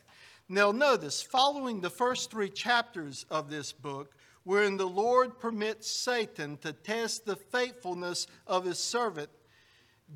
Now, 0.48 0.70
notice, 0.70 1.22
following 1.22 1.80
the 1.80 1.90
first 1.90 2.30
three 2.30 2.50
chapters 2.50 3.24
of 3.30 3.48
this 3.48 3.72
book, 3.72 4.14
wherein 4.44 4.76
the 4.76 4.86
Lord 4.86 5.40
permits 5.40 5.90
Satan 5.90 6.58
to 6.58 6.72
test 6.72 7.24
the 7.24 7.36
faithfulness 7.36 8.26
of 8.46 8.64
his 8.64 8.78
servant, 8.78 9.30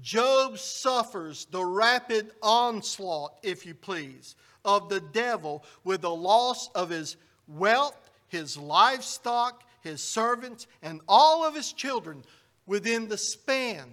Job 0.03 0.59
suffers 0.59 1.47
the 1.47 1.65
rapid 1.65 2.33
onslaught, 2.43 3.39
if 3.43 3.65
you 3.65 3.75
please, 3.75 4.37
of 4.65 4.91
the 4.91 5.01
devil 5.01 5.65
with 5.85 6.03
the 6.03 6.15
loss 6.15 6.69
of 6.75 6.91
his 6.91 7.17
wealth, 7.49 8.11
his 8.29 8.59
livestock, 8.59 9.63
his 9.81 10.03
servants, 10.03 10.67
and 10.83 11.01
all 11.09 11.47
of 11.47 11.55
his 11.55 11.73
children 11.73 12.25
within 12.67 13.09
the 13.09 13.17
span 13.17 13.85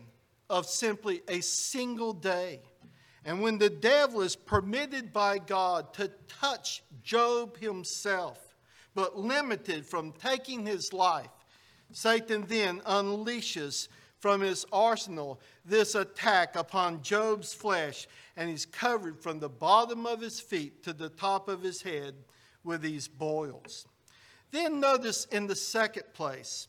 of 0.50 0.66
simply 0.66 1.22
a 1.30 1.40
single 1.42 2.12
day. 2.12 2.60
And 3.26 3.42
when 3.42 3.58
the 3.58 3.70
devil 3.70 4.22
is 4.22 4.36
permitted 4.36 5.14
by 5.14 5.38
God 5.38 5.94
to 5.94 6.12
touch 6.28 6.84
Job 7.04 7.58
himself, 7.58 8.56
but 8.94 9.18
limited 9.18 9.86
from 9.86 10.12
taking 10.12 10.66
his 10.66 10.92
life, 10.94 11.30
Satan 11.92 12.46
then 12.48 12.82
unleashes 12.82 13.88
from 14.20 14.42
his 14.42 14.66
arsenal 14.72 15.40
this 15.66 15.96
attack 15.96 16.56
upon 16.56 17.02
Job's 17.02 17.54
flesh, 17.54 18.08
and 18.36 18.50
he's 18.50 18.66
covered 18.66 19.22
from 19.22 19.40
the 19.40 19.50
bottom 19.50 20.06
of 20.06 20.22
his 20.22 20.40
feet 20.40 20.84
to 20.84 20.94
the 20.94 21.10
top 21.10 21.48
of 21.48 21.62
his 21.62 21.82
head 21.82 22.16
with 22.64 22.82
these 22.82 23.08
boils. 23.08 23.86
Then 24.52 24.80
notice 24.80 25.26
in 25.26 25.48
the 25.48 25.56
second 25.56 26.06
place, 26.14 26.68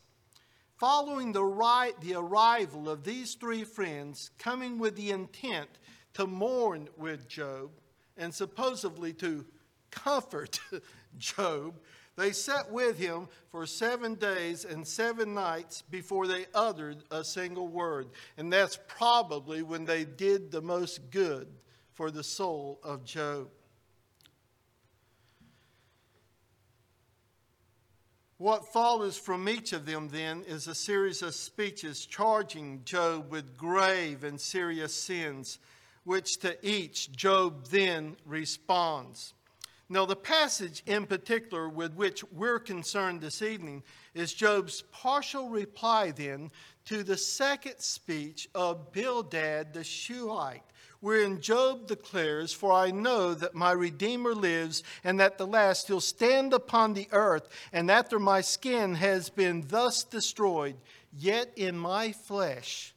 following 0.77 1.31
the, 1.31 1.43
right, 1.43 1.99
the 2.01 2.15
arrival 2.15 2.89
of 2.89 3.03
these 3.03 3.35
three 3.35 3.63
friends 3.63 4.31
coming 4.37 4.77
with 4.77 4.95
the 4.95 5.11
intent 5.11 5.69
to 6.15 6.27
mourn 6.27 6.89
with 6.97 7.27
Job 7.27 7.71
and 8.17 8.33
supposedly 8.33 9.13
to 9.13 9.45
comfort 9.91 10.59
Job, 11.17 11.75
they 12.17 12.31
sat 12.31 12.71
with 12.71 12.97
him 12.97 13.27
for 13.49 13.65
seven 13.65 14.15
days 14.15 14.63
and 14.65 14.87
seven 14.87 15.33
nights 15.33 15.81
before 15.81 16.27
they 16.27 16.45
uttered 16.53 17.03
a 17.11 17.23
single 17.23 17.67
word. 17.67 18.07
And 18.37 18.51
that's 18.51 18.79
probably 18.87 19.61
when 19.61 19.85
they 19.85 20.05
did 20.05 20.51
the 20.51 20.61
most 20.61 21.11
good 21.11 21.47
for 21.93 22.11
the 22.11 22.23
soul 22.23 22.79
of 22.83 23.03
Job. 23.03 23.49
What 28.37 28.73
follows 28.73 29.17
from 29.17 29.47
each 29.47 29.71
of 29.71 29.85
them 29.85 30.09
then 30.09 30.43
is 30.45 30.67
a 30.67 30.75
series 30.75 31.21
of 31.21 31.33
speeches 31.33 32.05
charging 32.05 32.83
Job 32.83 33.31
with 33.31 33.57
grave 33.57 34.25
and 34.25 34.39
serious 34.39 34.93
sins, 34.93 35.57
which 36.05 36.37
to 36.37 36.57
each 36.65 37.11
Job 37.11 37.65
then 37.67 38.15
responds. 38.25 39.33
Now, 39.87 40.05
the 40.05 40.15
passage 40.15 40.81
in 40.87 41.05
particular 41.05 41.69
with 41.69 41.93
which 41.93 42.23
we're 42.31 42.57
concerned 42.57 43.21
this 43.21 43.43
evening 43.43 43.83
is 44.15 44.33
Job's 44.33 44.81
partial 44.91 45.49
reply 45.49 46.09
then 46.09 46.49
to 46.85 47.03
the 47.03 47.17
second 47.17 47.79
speech 47.79 48.49
of 48.55 48.91
Bildad 48.91 49.73
the 49.73 49.83
Shuhite, 49.83 50.63
wherein 51.01 51.39
Job 51.39 51.87
declares, 51.87 52.51
For 52.51 52.71
I 52.71 52.89
know 52.89 53.35
that 53.35 53.53
my 53.53 53.73
Redeemer 53.73 54.33
lives, 54.33 54.81
and 55.03 55.19
that 55.19 55.37
the 55.37 55.45
last 55.45 55.87
he'll 55.87 56.01
stand 56.01 56.51
upon 56.51 56.95
the 56.95 57.07
earth, 57.11 57.47
and 57.71 57.91
after 57.91 58.17
my 58.17 58.41
skin 58.41 58.95
has 58.95 59.29
been 59.29 59.65
thus 59.67 60.03
destroyed, 60.03 60.77
yet 61.13 61.51
in 61.55 61.77
my 61.77 62.11
flesh 62.11 62.94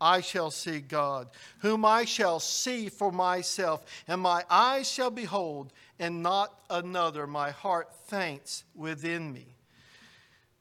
I 0.00 0.20
shall 0.20 0.50
see 0.50 0.80
God, 0.80 1.28
whom 1.58 1.84
I 1.84 2.04
shall 2.04 2.40
see 2.40 2.88
for 2.88 3.12
myself, 3.12 3.84
and 4.08 4.20
my 4.20 4.44
eyes 4.48 4.90
shall 4.90 5.10
behold, 5.10 5.72
and 5.98 6.22
not 6.22 6.58
another. 6.70 7.26
My 7.26 7.50
heart 7.50 7.94
faints 8.06 8.64
within 8.74 9.32
me. 9.32 9.46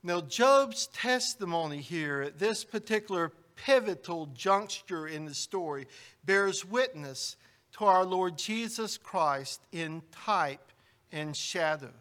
Now, 0.03 0.21
Job's 0.21 0.87
testimony 0.87 1.81
here 1.81 2.21
at 2.21 2.39
this 2.39 2.63
particular 2.63 3.31
pivotal 3.55 4.27
juncture 4.27 5.07
in 5.07 5.25
the 5.25 5.33
story 5.33 5.87
bears 6.25 6.63
witness 6.63 7.35
to 7.73 7.85
our 7.85 8.05
Lord 8.05 8.37
Jesus 8.37 8.97
Christ 8.97 9.61
in 9.71 10.01
type 10.11 10.71
and 11.11 11.35
shadow. 11.35 11.91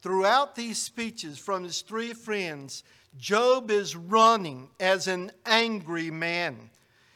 Throughout 0.00 0.54
these 0.54 0.78
speeches 0.78 1.38
from 1.38 1.64
his 1.64 1.82
three 1.82 2.14
friends, 2.14 2.84
Job 3.16 3.70
is 3.70 3.96
running 3.96 4.68
as 4.78 5.08
an 5.08 5.32
angry 5.46 6.10
man. 6.10 6.70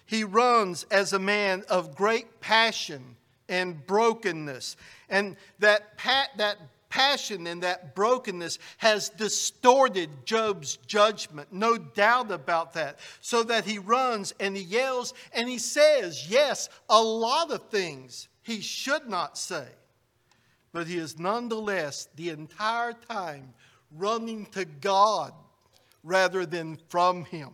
He 0.07 0.25
runs 0.25 0.85
as 0.91 1.13
a 1.13 1.19
man 1.19 1.65
of 1.69 1.95
great 1.95 2.41
passion 2.41 3.17
and 3.49 3.87
brokenness. 3.87 4.77
And 5.09 5.37
that, 5.59 5.97
pa- 5.97 6.29
that 6.37 6.59
passion 6.89 7.47
and 7.47 7.63
that 7.63 7.95
brokenness 7.95 8.59
has 8.79 9.09
distorted 9.09 10.11
Job's 10.27 10.77
judgment. 10.87 11.53
No 11.53 11.79
doubt 11.79 12.31
about 12.31 12.75
that. 12.75 12.99
So 13.21 13.43
that 13.45 13.65
he 13.65 13.79
runs 13.79 14.35
and 14.39 14.57
he 14.57 14.63
yells 14.63 15.15
and 15.33 15.49
he 15.49 15.59
says, 15.59 16.31
yes, 16.31 16.69
a 16.89 17.03
lot 17.03 17.51
of 17.51 17.69
things 17.71 18.29
he 18.43 18.61
should 18.61 19.09
not 19.09 19.39
say. 19.39 19.67
But 20.73 20.87
he 20.87 20.99
is 20.99 21.19
nonetheless 21.19 22.09
the 22.17 22.31
entire 22.31 22.93
time 22.93 23.55
running 23.97 24.47
to 24.47 24.65
God 24.65 25.33
rather 26.03 26.45
than 26.47 26.79
from 26.89 27.25
him. 27.25 27.51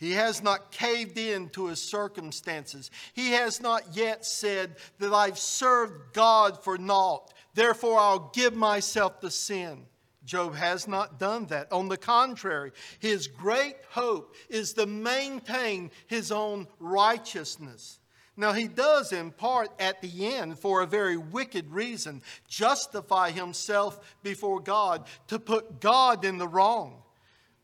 He 0.00 0.12
has 0.12 0.42
not 0.42 0.72
caved 0.72 1.18
in 1.18 1.50
to 1.50 1.66
his 1.66 1.80
circumstances. 1.80 2.90
He 3.12 3.32
has 3.32 3.60
not 3.60 3.94
yet 3.94 4.24
said 4.24 4.76
that 4.98 5.12
I've 5.12 5.38
served 5.38 6.14
God 6.14 6.64
for 6.64 6.78
naught, 6.78 7.34
therefore 7.54 7.98
I'll 7.98 8.30
give 8.34 8.54
myself 8.54 9.20
to 9.20 9.30
sin. 9.30 9.84
Job 10.24 10.54
has 10.54 10.88
not 10.88 11.18
done 11.18 11.46
that. 11.46 11.70
On 11.70 11.88
the 11.88 11.96
contrary, 11.98 12.72
his 12.98 13.26
great 13.26 13.76
hope 13.90 14.34
is 14.48 14.72
to 14.74 14.86
maintain 14.86 15.90
his 16.06 16.32
own 16.32 16.66
righteousness. 16.78 17.98
Now, 18.36 18.52
he 18.52 18.68
does, 18.68 19.12
in 19.12 19.32
part, 19.32 19.68
at 19.78 20.00
the 20.00 20.34
end, 20.34 20.58
for 20.58 20.80
a 20.80 20.86
very 20.86 21.18
wicked 21.18 21.70
reason, 21.70 22.22
justify 22.48 23.32
himself 23.32 24.16
before 24.22 24.60
God 24.60 25.06
to 25.28 25.38
put 25.38 25.80
God 25.80 26.24
in 26.24 26.38
the 26.38 26.48
wrong 26.48 27.02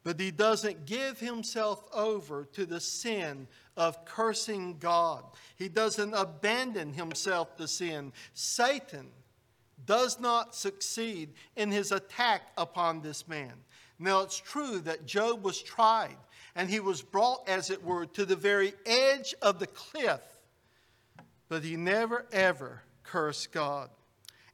but 0.07 0.21
he 0.21 0.31
doesn't 0.31 0.87
give 0.87 1.19
himself 1.19 1.83
over 1.93 2.45
to 2.53 2.65
the 2.65 2.79
sin 2.79 3.49
of 3.77 4.05
cursing 4.05 4.77
God. 4.79 5.25
He 5.57 5.69
doesn't 5.69 6.15
abandon 6.15 6.93
himself 6.93 7.57
to 7.57 7.67
sin. 7.67 8.13
Satan 8.33 9.09
does 9.85 10.21
not 10.21 10.55
succeed 10.55 11.33
in 11.57 11.73
his 11.73 11.91
attack 11.91 12.43
upon 12.57 13.01
this 13.01 13.27
man. 13.27 13.55
Now, 13.99 14.21
it's 14.21 14.39
true 14.39 14.79
that 14.83 15.07
Job 15.07 15.43
was 15.43 15.61
tried 15.61 16.19
and 16.55 16.71
he 16.71 16.79
was 16.79 17.03
brought, 17.03 17.49
as 17.49 17.71
it 17.71 17.83
were, 17.83 18.07
to 18.07 18.25
the 18.25 18.37
very 18.37 18.75
edge 18.87 19.35
of 19.43 19.59
the 19.59 19.67
cliff, 19.67 20.23
but 21.49 21.65
he 21.65 21.75
never 21.75 22.27
ever 22.31 22.85
cursed 23.03 23.51
God. 23.51 23.91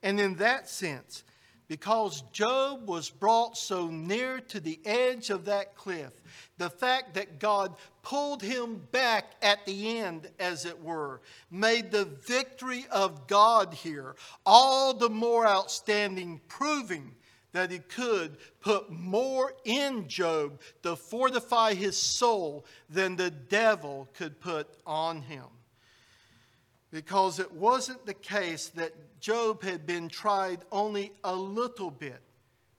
And 0.03 0.19
in 0.19 0.37
that 0.37 0.71
sense, 0.71 1.25
because 1.73 2.23
Job 2.33 2.87
was 2.87 3.09
brought 3.09 3.57
so 3.57 3.87
near 3.87 4.41
to 4.41 4.61
the 4.61 4.79
edge 4.85 5.31
of 5.31 5.47
that 5.47 5.75
cliff. 5.75 6.13
The 6.59 6.69
fact 6.69 7.15
that 7.15 7.39
God 7.39 7.77
pulled 8.03 8.43
him 8.43 8.83
back 8.93 9.33
at 9.41 9.65
the 9.65 9.99
end, 9.99 10.29
as 10.39 10.67
it 10.67 10.83
were, 10.85 11.23
made 11.51 11.91
the 11.91 12.05
victory 12.05 12.85
of 12.93 13.27
God 13.27 13.73
here 13.73 14.17
all 14.45 14.93
the 14.93 15.09
more 15.09 15.47
outstanding, 15.47 16.43
proving 16.47 17.15
that 17.53 17.71
he 17.71 17.79
could 17.79 18.37
put 18.61 18.91
more 18.91 19.55
in 19.65 20.09
Job 20.09 20.61
to 20.83 20.95
fortify 20.95 21.73
his 21.73 21.97
soul 21.97 22.67
than 22.91 23.17
the 23.17 23.31
devil 23.31 24.11
could 24.13 24.43
put 24.43 24.69
on 24.87 25.23
him 25.23 25.47
because 26.91 27.39
it 27.39 27.51
wasn't 27.51 28.05
the 28.05 28.15
case 28.15 28.69
that 28.69 28.93
Job 29.23 29.63
had 29.63 29.87
been 29.87 30.09
tried 30.09 30.65
only 30.73 31.13
a 31.23 31.35
little 31.35 31.93
bit. 31.93 32.21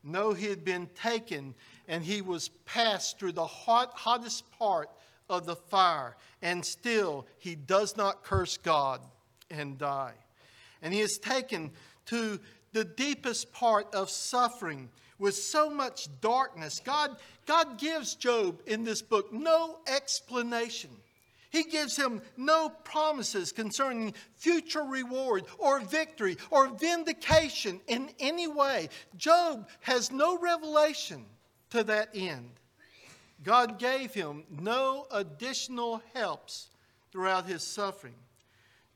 No, 0.04 0.34
he 0.34 0.48
had 0.48 0.66
been 0.66 0.88
taken 0.94 1.56
and 1.88 2.04
he 2.04 2.22
was 2.22 2.50
passed 2.66 3.18
through 3.18 3.32
the 3.32 3.46
hot, 3.46 3.94
hottest 3.96 4.52
part 4.52 4.90
of 5.30 5.46
the 5.46 5.56
fire, 5.56 6.18
and 6.42 6.64
still 6.64 7.26
he 7.40 7.56
does 7.56 7.96
not 7.96 8.24
curse 8.24 8.58
God 8.58 9.00
and 9.50 9.78
die. 9.78 10.16
And 10.82 10.94
he 10.94 11.00
is 11.00 11.18
taken 11.18 11.72
to 12.08 12.42
the 12.74 12.84
deepest 12.84 13.54
part 13.54 13.96
of 13.96 14.10
suffering 14.10 14.90
with 15.20 15.36
so 15.36 15.70
much 15.70 16.10
darkness. 16.20 16.82
God, 16.84 17.16
God 17.46 17.78
gives 17.78 18.16
Job 18.16 18.62
in 18.68 18.84
this 18.84 19.02
book 19.02 19.32
no 19.32 19.80
explanation. 19.88 20.90
He 21.54 21.64
gives 21.64 21.96
him 21.96 22.24
no 22.36 22.70
promises 22.70 23.52
concerning 23.52 24.16
future 24.36 24.82
reward 24.82 25.46
or 25.60 25.80
victory 25.82 26.36
or 26.50 26.68
vindication 26.68 27.80
in 27.88 28.10
any 28.20 28.48
way. 28.48 28.90
Job 29.18 29.70
has 29.82 30.12
no 30.12 30.40
revelation 30.40 31.24
to 31.70 31.84
that 31.84 32.10
end. 32.16 32.50
God 33.44 33.78
gave 33.78 34.16
him 34.16 34.46
no 34.50 35.06
additional 35.12 36.02
helps 36.16 36.70
throughout 37.12 37.46
his 37.46 37.62
suffering. 37.62 38.16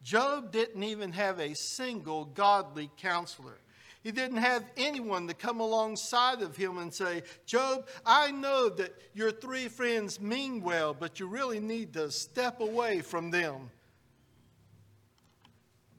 Job 0.02 0.52
didn't 0.52 0.82
even 0.82 1.12
have 1.12 1.40
a 1.40 1.54
single 1.54 2.26
godly 2.26 2.90
counselor. 2.98 3.60
He 4.08 4.14
didn't 4.14 4.38
have 4.38 4.64
anyone 4.78 5.28
to 5.28 5.34
come 5.34 5.60
alongside 5.60 6.42
of 6.42 6.56
him 6.56 6.78
and 6.78 6.94
say, 6.94 7.24
Job, 7.46 7.90
I 8.06 8.32
know 8.32 8.70
that 8.70 8.96
your 9.14 9.32
three 9.32 9.68
friends 9.68 10.22
mean 10.22 10.62
well, 10.62 10.94
but 10.94 11.20
you 11.20 11.28
really 11.28 11.60
need 11.60 11.92
to 11.96 12.10
step 12.10 12.62
away 12.62 13.02
from 13.02 13.32
them. 13.32 13.70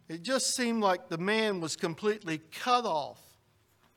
It 0.08 0.22
just 0.22 0.56
seemed 0.56 0.80
like 0.80 1.10
the 1.10 1.18
man 1.18 1.60
was 1.60 1.76
completely 1.76 2.40
cut 2.50 2.86
off 2.86 3.20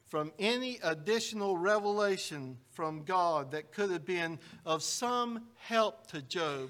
from 0.09 0.33
any 0.37 0.77
additional 0.83 1.57
revelation 1.57 2.57
from 2.71 3.03
God 3.03 3.51
that 3.51 3.71
could 3.71 3.91
have 3.91 4.03
been 4.03 4.39
of 4.65 4.83
some 4.83 5.43
help 5.55 6.07
to 6.07 6.21
Job 6.21 6.69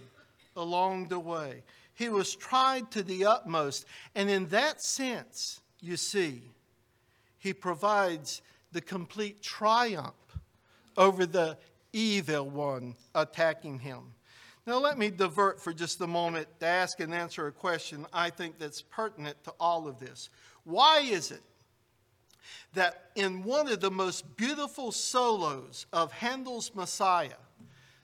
along 0.55 1.07
the 1.07 1.17
way. 1.17 1.63
He 1.95 2.07
was 2.07 2.35
tried 2.35 2.91
to 2.91 3.01
the 3.01 3.25
utmost. 3.25 3.87
And 4.13 4.29
in 4.29 4.45
that 4.49 4.79
sense, 4.83 5.59
you 5.79 5.97
see, 5.97 6.43
he 7.41 7.53
provides 7.53 8.43
the 8.71 8.81
complete 8.81 9.41
triumph 9.41 10.13
over 10.95 11.25
the 11.25 11.57
evil 11.91 12.47
one 12.47 12.95
attacking 13.15 13.79
him. 13.79 14.13
Now, 14.67 14.77
let 14.77 14.99
me 14.99 15.09
divert 15.09 15.59
for 15.59 15.73
just 15.73 15.99
a 16.01 16.07
moment 16.07 16.47
to 16.59 16.67
ask 16.67 16.99
and 16.99 17.11
answer 17.11 17.47
a 17.47 17.51
question 17.51 18.05
I 18.13 18.29
think 18.29 18.59
that's 18.59 18.83
pertinent 18.83 19.43
to 19.45 19.53
all 19.59 19.87
of 19.87 19.99
this. 19.99 20.29
Why 20.65 20.99
is 20.99 21.31
it 21.31 21.41
that 22.75 23.09
in 23.15 23.43
one 23.43 23.67
of 23.67 23.81
the 23.81 23.89
most 23.89 24.37
beautiful 24.37 24.91
solos 24.91 25.87
of 25.91 26.11
Handel's 26.11 26.75
Messiah, 26.75 27.41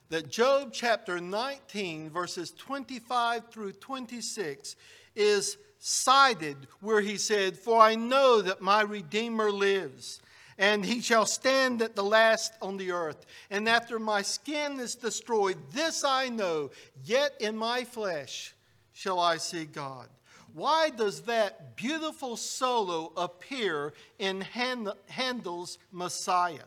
that 0.08 0.30
Job 0.30 0.70
chapter 0.72 1.20
19, 1.20 2.10
verses 2.10 2.50
25 2.58 3.50
through 3.50 3.72
26, 3.74 4.74
is 5.14 5.58
cited 5.78 6.56
where 6.80 7.00
he 7.00 7.16
said, 7.16 7.56
For 7.56 7.80
I 7.80 7.94
know 7.94 8.42
that 8.42 8.60
my 8.60 8.82
Redeemer 8.82 9.50
lives 9.50 10.20
and 10.58 10.84
he 10.84 11.00
shall 11.00 11.24
stand 11.24 11.80
at 11.80 11.94
the 11.94 12.02
last 12.02 12.52
on 12.60 12.76
the 12.76 12.90
earth. 12.90 13.24
And 13.48 13.68
after 13.68 13.98
my 13.98 14.22
skin 14.22 14.80
is 14.80 14.96
destroyed, 14.96 15.56
this 15.72 16.04
I 16.04 16.28
know, 16.28 16.70
yet 17.04 17.34
in 17.40 17.56
my 17.56 17.84
flesh 17.84 18.54
shall 18.92 19.20
I 19.20 19.36
see 19.36 19.64
God. 19.64 20.08
Why 20.52 20.90
does 20.90 21.22
that 21.22 21.76
beautiful 21.76 22.36
solo 22.36 23.12
appear 23.16 23.92
in 24.18 24.40
Handel's 24.40 25.78
Messiah? 25.92 26.66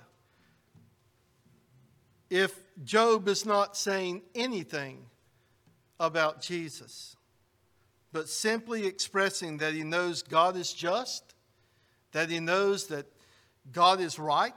If 2.29 2.57
Job 2.85 3.27
is 3.27 3.45
not 3.45 3.75
saying 3.75 4.21
anything 4.33 4.99
about 5.99 6.41
Jesus, 6.41 7.17
but 8.13 8.29
simply 8.29 8.85
expressing 8.85 9.57
that 9.57 9.73
he 9.73 9.83
knows 9.83 10.21
God 10.23 10.55
is 10.57 10.73
just, 10.73 11.33
that 12.11 12.29
he 12.29 12.39
knows 12.39 12.87
that 12.87 13.05
God 13.71 14.01
is 14.01 14.19
right, 14.19 14.53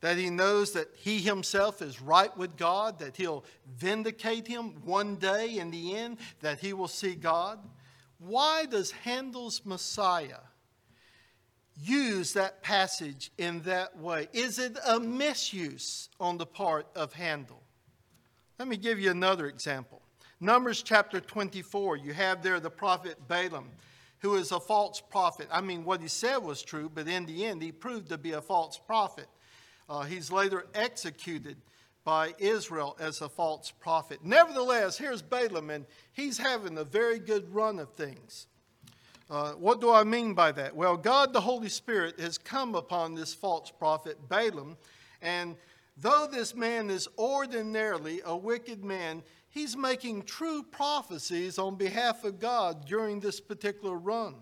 that 0.00 0.16
he 0.16 0.30
knows 0.30 0.72
that 0.72 0.88
he 0.96 1.18
himself 1.18 1.82
is 1.82 2.00
right 2.00 2.34
with 2.36 2.56
God, 2.56 2.98
that 3.00 3.16
he'll 3.16 3.44
vindicate 3.76 4.46
him 4.46 4.82
one 4.84 5.16
day 5.16 5.58
in 5.58 5.70
the 5.70 5.94
end, 5.94 6.18
that 6.40 6.60
he 6.60 6.72
will 6.72 6.88
see 6.88 7.14
God. 7.14 7.58
Why 8.18 8.66
does 8.66 8.90
Handel's 8.90 9.62
Messiah 9.64 10.40
use 11.82 12.32
that 12.34 12.62
passage 12.62 13.30
in 13.38 13.60
that 13.62 13.98
way? 13.98 14.28
Is 14.32 14.58
it 14.58 14.78
a 14.86 14.98
misuse 15.00 16.08
on 16.18 16.38
the 16.38 16.46
part 16.46 16.86
of 16.94 17.12
Handel? 17.12 17.62
Let 18.58 18.68
me 18.68 18.76
give 18.76 18.98
you 19.00 19.10
another 19.10 19.46
example. 19.46 20.02
Numbers 20.40 20.82
chapter 20.82 21.20
24, 21.20 21.98
you 21.98 22.14
have 22.14 22.42
there 22.42 22.60
the 22.60 22.70
prophet 22.70 23.16
Balaam 23.28 23.68
who 24.20 24.36
is 24.36 24.52
a 24.52 24.60
false 24.60 25.00
prophet. 25.00 25.48
I 25.50 25.60
mean, 25.60 25.84
what 25.84 26.00
he 26.00 26.08
said 26.08 26.38
was 26.38 26.62
true, 26.62 26.90
but 26.92 27.08
in 27.08 27.26
the 27.26 27.44
end, 27.44 27.62
he 27.62 27.72
proved 27.72 28.08
to 28.10 28.18
be 28.18 28.32
a 28.32 28.40
false 28.40 28.78
prophet. 28.78 29.26
Uh, 29.88 30.02
he's 30.02 30.30
later 30.30 30.66
executed 30.74 31.56
by 32.04 32.34
Israel 32.38 32.96
as 32.98 33.20
a 33.20 33.28
false 33.28 33.70
prophet. 33.70 34.20
Nevertheless, 34.22 34.96
here's 34.96 35.22
Balaam, 35.22 35.70
and 35.70 35.86
he's 36.12 36.38
having 36.38 36.78
a 36.78 36.84
very 36.84 37.18
good 37.18 37.52
run 37.54 37.78
of 37.78 37.92
things. 37.92 38.46
Uh, 39.28 39.52
what 39.52 39.80
do 39.80 39.92
I 39.92 40.04
mean 40.04 40.34
by 40.34 40.52
that? 40.52 40.74
Well, 40.74 40.96
God 40.96 41.32
the 41.32 41.40
Holy 41.40 41.68
Spirit 41.68 42.18
has 42.18 42.36
come 42.36 42.74
upon 42.74 43.14
this 43.14 43.32
false 43.34 43.70
prophet, 43.70 44.28
Balaam, 44.28 44.76
and 45.22 45.56
though 45.96 46.26
this 46.30 46.54
man 46.54 46.90
is 46.90 47.08
ordinarily 47.18 48.22
a 48.24 48.36
wicked 48.36 48.82
man, 48.84 49.22
he's 49.50 49.76
making 49.76 50.22
true 50.22 50.62
prophecies 50.62 51.58
on 51.58 51.76
behalf 51.76 52.24
of 52.24 52.38
God 52.38 52.86
during 52.86 53.20
this 53.20 53.40
particular 53.40 53.96
run. 53.96 54.36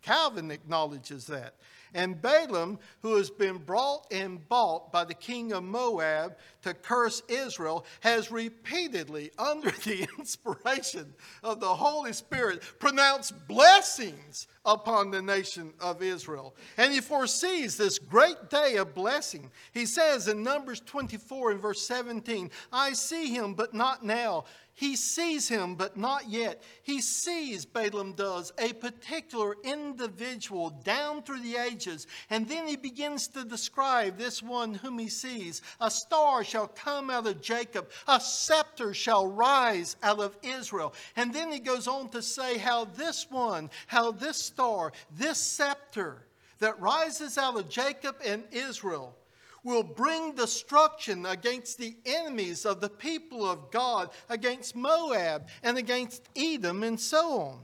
Calvin 0.00 0.50
acknowledges 0.50 1.26
that. 1.26 1.56
And 1.94 2.20
Balaam, 2.20 2.78
who 3.02 3.16
has 3.16 3.30
been 3.30 3.58
brought 3.58 4.12
and 4.12 4.46
bought 4.48 4.92
by 4.92 5.04
the 5.04 5.14
king 5.14 5.52
of 5.52 5.62
Moab 5.62 6.36
to 6.62 6.74
curse 6.74 7.22
Israel, 7.28 7.86
has 8.00 8.32
repeatedly, 8.32 9.30
under 9.38 9.70
the 9.84 10.06
inspiration 10.18 11.14
of 11.42 11.60
the 11.60 11.74
Holy 11.74 12.12
Spirit, 12.12 12.62
pronounced 12.78 13.46
blessings 13.46 14.48
upon 14.66 15.10
the 15.10 15.22
nation 15.22 15.72
of 15.80 16.02
Israel. 16.02 16.54
And 16.76 16.92
he 16.92 17.00
foresees 17.00 17.76
this 17.76 17.98
great 17.98 18.50
day 18.50 18.76
of 18.76 18.94
blessing. 18.94 19.50
He 19.72 19.86
says 19.86 20.26
in 20.26 20.42
Numbers 20.42 20.80
24 20.80 21.52
and 21.52 21.60
verse 21.60 21.82
17, 21.82 22.50
I 22.72 22.92
see 22.94 23.28
him, 23.28 23.54
but 23.54 23.74
not 23.74 24.04
now 24.04 24.44
he 24.76 24.96
sees 24.96 25.48
him, 25.48 25.76
but 25.76 25.96
not 25.96 26.28
yet. 26.28 26.60
He 26.82 27.00
sees, 27.00 27.64
Balaam 27.64 28.12
does, 28.14 28.52
a 28.58 28.72
particular 28.72 29.54
individual 29.62 30.70
down 30.70 31.22
through 31.22 31.40
the 31.40 31.56
ages. 31.56 32.08
And 32.28 32.48
then 32.48 32.66
he 32.66 32.74
begins 32.74 33.28
to 33.28 33.44
describe 33.44 34.18
this 34.18 34.42
one 34.42 34.74
whom 34.74 34.98
he 34.98 35.08
sees. 35.08 35.62
A 35.80 35.88
star 35.90 36.42
shall 36.42 36.66
come 36.66 37.08
out 37.08 37.28
of 37.28 37.40
Jacob, 37.40 37.88
a 38.08 38.20
scepter 38.20 38.92
shall 38.92 39.28
rise 39.28 39.94
out 40.02 40.18
of 40.18 40.36
Israel. 40.42 40.92
And 41.14 41.32
then 41.32 41.52
he 41.52 41.60
goes 41.60 41.86
on 41.86 42.08
to 42.08 42.20
say 42.20 42.58
how 42.58 42.86
this 42.86 43.30
one, 43.30 43.70
how 43.86 44.10
this 44.10 44.38
star, 44.38 44.92
this 45.16 45.38
scepter 45.38 46.26
that 46.58 46.80
rises 46.80 47.38
out 47.38 47.56
of 47.56 47.68
Jacob 47.68 48.16
and 48.26 48.42
Israel, 48.50 49.14
will 49.64 49.82
bring 49.82 50.34
destruction 50.34 51.26
against 51.26 51.78
the 51.78 51.96
enemies 52.04 52.64
of 52.64 52.80
the 52.80 52.90
people 52.90 53.50
of 53.50 53.70
God, 53.70 54.10
against 54.28 54.76
Moab 54.76 55.48
and 55.62 55.78
against 55.78 56.28
Edom 56.36 56.82
and 56.82 57.00
so 57.00 57.40
on. 57.40 57.60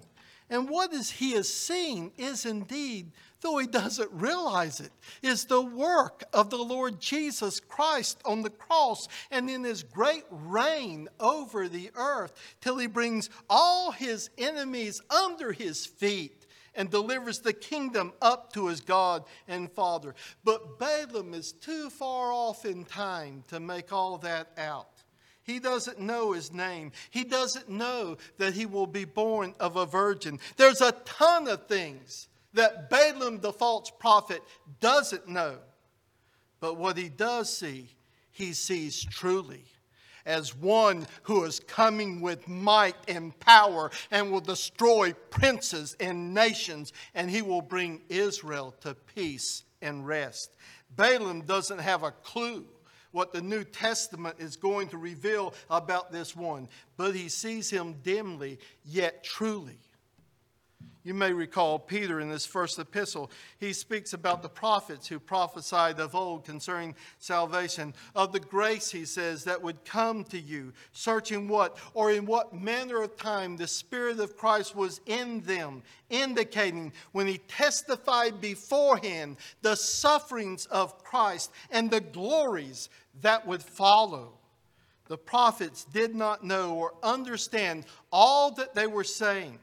And 0.48 0.68
what 0.68 0.92
is 0.92 1.10
he 1.10 1.34
is 1.34 1.52
seeing 1.52 2.10
is 2.18 2.44
indeed, 2.44 3.12
though 3.40 3.58
he 3.58 3.68
doesn't 3.68 4.10
realize 4.10 4.80
it, 4.80 4.90
is 5.22 5.44
the 5.44 5.62
work 5.62 6.24
of 6.32 6.50
the 6.50 6.58
Lord 6.58 7.00
Jesus 7.00 7.60
Christ 7.60 8.20
on 8.24 8.42
the 8.42 8.50
cross 8.50 9.06
and 9.30 9.48
in 9.48 9.62
his 9.62 9.84
great 9.84 10.24
reign 10.28 11.08
over 11.20 11.68
the 11.68 11.92
earth 11.94 12.32
till 12.60 12.78
he 12.78 12.88
brings 12.88 13.30
all 13.48 13.92
his 13.92 14.30
enemies 14.38 15.00
under 15.08 15.52
his 15.52 15.86
feet 15.86 16.39
and 16.74 16.90
delivers 16.90 17.40
the 17.40 17.52
kingdom 17.52 18.12
up 18.20 18.52
to 18.52 18.68
his 18.68 18.80
God 18.80 19.24
and 19.48 19.70
Father. 19.70 20.14
But 20.44 20.78
Balaam 20.78 21.34
is 21.34 21.52
too 21.52 21.90
far 21.90 22.32
off 22.32 22.64
in 22.64 22.84
time 22.84 23.44
to 23.48 23.60
make 23.60 23.92
all 23.92 24.18
that 24.18 24.50
out. 24.58 24.88
He 25.42 25.58
doesn't 25.58 25.98
know 25.98 26.32
his 26.32 26.52
name. 26.52 26.92
He 27.10 27.24
doesn't 27.24 27.68
know 27.68 28.18
that 28.38 28.54
he 28.54 28.66
will 28.66 28.86
be 28.86 29.04
born 29.04 29.54
of 29.58 29.76
a 29.76 29.86
virgin. 29.86 30.38
There's 30.56 30.80
a 30.80 30.92
ton 31.04 31.48
of 31.48 31.66
things 31.66 32.28
that 32.54 32.90
Balaam, 32.90 33.40
the 33.40 33.52
false 33.52 33.90
prophet, 33.98 34.42
doesn't 34.80 35.28
know. 35.28 35.58
But 36.60 36.76
what 36.76 36.96
he 36.96 37.08
does 37.08 37.56
see, 37.56 37.88
he 38.30 38.52
sees 38.52 39.02
truly 39.02 39.64
as 40.30 40.54
one 40.54 41.06
who 41.24 41.44
is 41.44 41.58
coming 41.60 42.20
with 42.20 42.46
might 42.46 42.96
and 43.08 43.38
power 43.40 43.90
and 44.10 44.30
will 44.30 44.40
destroy 44.40 45.12
princes 45.28 45.96
and 45.98 46.32
nations, 46.32 46.92
and 47.14 47.28
he 47.28 47.42
will 47.42 47.60
bring 47.60 48.00
Israel 48.08 48.74
to 48.80 48.94
peace 48.94 49.64
and 49.82 50.06
rest. 50.06 50.56
Balaam 50.96 51.42
doesn't 51.42 51.80
have 51.80 52.04
a 52.04 52.12
clue 52.12 52.64
what 53.12 53.32
the 53.32 53.42
New 53.42 53.64
Testament 53.64 54.36
is 54.38 54.54
going 54.54 54.88
to 54.88 54.98
reveal 54.98 55.52
about 55.68 56.12
this 56.12 56.36
one, 56.36 56.68
but 56.96 57.14
he 57.14 57.28
sees 57.28 57.68
him 57.68 57.96
dimly, 58.04 58.58
yet 58.84 59.24
truly. 59.24 59.78
You 61.02 61.14
may 61.14 61.32
recall 61.32 61.78
Peter 61.78 62.20
in 62.20 62.28
this 62.28 62.44
first 62.44 62.78
epistle, 62.78 63.30
he 63.58 63.72
speaks 63.72 64.12
about 64.12 64.42
the 64.42 64.50
prophets 64.50 65.06
who 65.06 65.18
prophesied 65.18 65.98
of 65.98 66.14
old 66.14 66.44
concerning 66.44 66.94
salvation, 67.18 67.94
of 68.14 68.32
the 68.32 68.40
grace, 68.40 68.90
he 68.90 69.06
says, 69.06 69.44
that 69.44 69.62
would 69.62 69.82
come 69.86 70.24
to 70.24 70.38
you, 70.38 70.74
searching 70.92 71.48
what 71.48 71.78
or 71.94 72.12
in 72.12 72.26
what 72.26 72.52
manner 72.52 73.00
of 73.00 73.16
time 73.16 73.56
the 73.56 73.66
Spirit 73.66 74.20
of 74.20 74.36
Christ 74.36 74.76
was 74.76 75.00
in 75.06 75.40
them, 75.40 75.82
indicating 76.10 76.92
when 77.12 77.26
he 77.26 77.38
testified 77.38 78.38
beforehand 78.38 79.38
the 79.62 79.76
sufferings 79.76 80.66
of 80.66 81.02
Christ 81.02 81.50
and 81.70 81.90
the 81.90 82.00
glories 82.00 82.90
that 83.22 83.46
would 83.46 83.62
follow. 83.62 84.34
The 85.08 85.16
prophets 85.16 85.84
did 85.84 86.14
not 86.14 86.44
know 86.44 86.74
or 86.74 86.92
understand 87.02 87.86
all 88.12 88.50
that 88.52 88.74
they 88.74 88.86
were 88.86 89.02
saying 89.02 89.58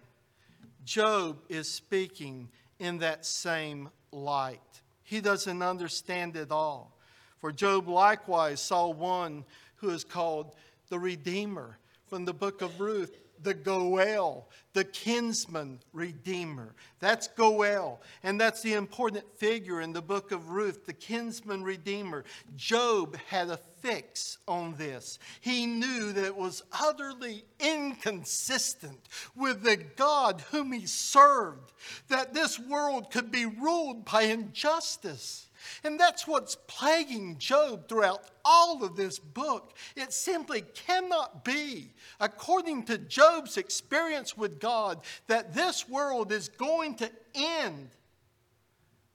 Job 0.88 1.39
is 1.50 1.69
speaking 1.69 2.47
in 2.80 3.00
that 3.00 3.26
same 3.26 3.89
light. 4.13 4.62
He 5.04 5.19
doesn't 5.19 5.62
understand 5.62 6.38
it 6.38 6.50
all. 6.50 6.97
For 7.39 7.52
Job 7.52 7.89
likewise 7.89 8.62
saw 8.62 8.88
one 8.89 9.43
who 9.76 9.89
is 9.89 10.06
called 10.06 10.56
the 10.88 10.97
Redeemer 10.97 11.78
from 12.06 12.23
the 12.23 12.34
book 12.34 12.62
of 12.62 12.80
Ruth 12.80 13.17
the 13.43 13.54
Goel, 13.54 14.47
the 14.73 14.84
kinsman 14.84 15.80
redeemer. 15.93 16.76
That's 17.00 17.28
Goel. 17.28 18.02
And 18.23 18.39
that's 18.39 18.62
the 18.62 18.73
important 18.73 19.26
figure 19.38 19.82
in 19.82 19.93
the 19.93 20.02
book 20.02 20.32
of 20.32 20.50
Ruth, 20.50 20.86
the 20.86 20.93
kinsman 20.93 21.63
redeemer. 21.63 22.23
Job 22.56 23.17
had 23.28 23.50
a 23.50 23.58
fix 23.58 24.38
on 24.47 24.76
this. 24.78 25.19
He 25.41 25.65
knew 25.65 26.12
that 26.13 26.26
it 26.26 26.36
was 26.36 26.63
utterly 26.71 27.43
inconsistent 27.60 29.10
with 29.36 29.63
the 29.63 29.78
God 29.78 30.43
whom 30.52 30.71
he 30.71 30.86
served, 30.86 31.73
that 32.08 32.34
this 32.34 32.60
world 32.60 33.12
could 33.12 33.32
be 33.32 33.45
ruled 33.45 34.06
by 34.06 34.23
injustice 34.23 35.47
And 35.84 35.99
that's 35.99 36.27
what's 36.27 36.58
plaguing 36.67 37.38
Job 37.38 37.88
throughout 37.88 38.23
all 38.45 38.84
of 38.84 38.95
this 38.95 39.19
book. 39.19 39.73
It 39.95 40.13
simply 40.13 40.62
cannot 40.62 41.43
be, 41.43 41.93
according 42.19 42.84
to 42.86 42.97
Job's 42.97 43.58
experience 43.58 44.38
with 44.38 44.60
God, 44.60 45.01
that 45.27 45.53
this 45.53 45.88
world 45.88 46.32
is 46.32 46.49
going 46.49 46.95
to 46.95 47.12
end 47.36 47.89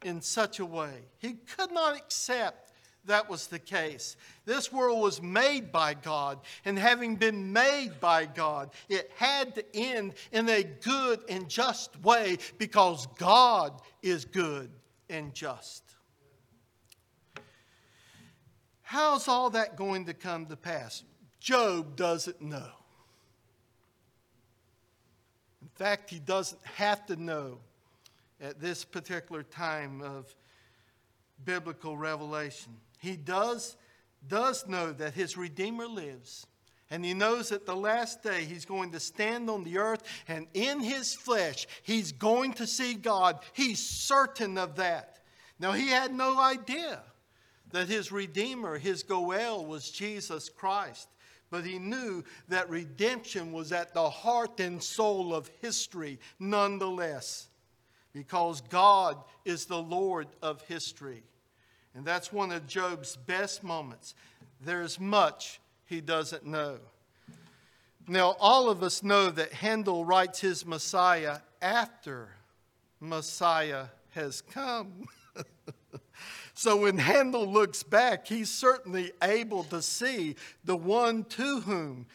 in 0.04 0.20
such 0.20 0.58
a 0.58 0.66
way. 0.66 1.04
He 1.18 1.34
could 1.34 1.72
not 1.72 1.96
accept 1.96 2.72
that 3.06 3.28
was 3.28 3.48
the 3.48 3.58
case. 3.58 4.16
This 4.44 4.72
world 4.72 5.00
was 5.00 5.20
made 5.20 5.72
by 5.72 5.94
God, 5.94 6.38
and 6.64 6.78
having 6.78 7.16
been 7.16 7.52
made 7.52 8.00
by 8.00 8.26
God, 8.26 8.70
it 8.88 9.10
had 9.16 9.54
to 9.56 9.76
end 9.76 10.14
in 10.30 10.48
a 10.48 10.62
good 10.62 11.20
and 11.28 11.48
just 11.48 12.00
way 12.02 12.38
because 12.58 13.06
God 13.18 13.80
is 14.02 14.24
good 14.24 14.70
and 15.08 15.34
just. 15.34 15.82
How's 18.92 19.26
all 19.26 19.48
that 19.48 19.74
going 19.74 20.05
to 20.05 20.12
come 20.12 20.44
to 20.44 20.55
pass? 20.55 21.02
Job 21.40 21.96
doesn't 21.96 22.42
know. 22.42 22.68
In 25.62 25.68
fact, 25.76 26.11
he 26.11 26.18
doesn't 26.18 26.61
have 26.74 27.07
to 27.07 27.16
know 27.16 27.57
at 28.38 28.61
this 28.61 28.85
particular 28.85 29.44
time 29.44 30.02
of 30.02 30.35
biblical 31.42 31.96
revelation. 31.96 32.74
He 33.00 33.16
does, 33.16 33.78
does 34.28 34.68
know 34.68 34.92
that 34.92 35.14
his 35.14 35.38
Redeemer 35.38 35.87
lives. 35.87 36.46
And 36.90 37.02
he 37.02 37.14
knows 37.14 37.48
that 37.48 37.64
the 37.64 37.74
last 37.74 38.22
day 38.22 38.44
he's 38.44 38.66
going 38.66 38.92
to 38.92 39.00
stand 39.00 39.48
on 39.48 39.64
the 39.64 39.78
earth 39.78 40.02
and 40.28 40.48
in 40.52 40.81
his 40.81 41.14
flesh 41.14 41.66
he's 41.83 42.12
going 42.12 42.52
to 42.55 42.66
see 42.66 42.92
God. 42.92 43.38
He's 43.55 43.78
certain 43.78 44.59
of 44.59 44.76
that. 44.76 45.20
Now, 45.59 45.72
he 45.72 45.88
had 45.88 46.12
no 46.12 46.38
idea 46.38 47.00
that 47.72 47.88
his 47.88 48.12
Redeemer, 48.12 48.78
his 48.78 49.02
Goel, 49.02 49.64
was 49.64 49.90
Jesus 49.90 50.48
Christ. 50.48 51.08
But 51.50 51.64
he 51.64 51.78
knew 51.78 52.24
that 52.48 52.70
redemption 52.70 53.52
was 53.52 53.72
at 53.72 53.92
the 53.92 54.08
heart 54.08 54.58
and 54.61 54.82
soul 54.82 55.35
of 55.35 55.50
history 55.61 56.18
nonetheless, 56.38 57.48
because 58.14 58.62
God 58.62 59.22
is 59.44 59.66
the 59.66 59.82
Lord 59.82 60.28
of 60.40 60.62
history. 60.62 61.22
And 61.94 62.06
that's 62.06 62.32
one 62.32 62.52
of 62.52 62.66
Job's 62.66 63.16
best 63.16 63.62
moments. 63.62 64.14
There's 64.62 64.98
much 64.98 65.61
he 65.85 66.00
doesn't 66.00 66.46
know. 66.46 66.78
Now, 68.08 68.35
all 68.40 68.70
of 68.70 68.82
us 68.82 69.02
know 69.02 69.30
that 69.30 69.52
Handel 69.52 70.04
writes 70.04 70.40
his 70.40 70.64
Messiah 70.64 71.38
after 71.61 72.30
Messiah 72.98 73.87
has 74.11 74.40
come. 74.40 75.06
so 76.54 76.76
when 76.76 76.98
Handel 76.98 77.46
looks 77.46 77.82
back, 77.82 78.26
he's 78.26 78.50
certainly 78.50 79.12
able 79.22 79.64
to 79.64 79.80
see 79.80 80.36
the 80.64 80.76
one 80.76 81.24
to 81.24 81.60
whom 81.60 82.06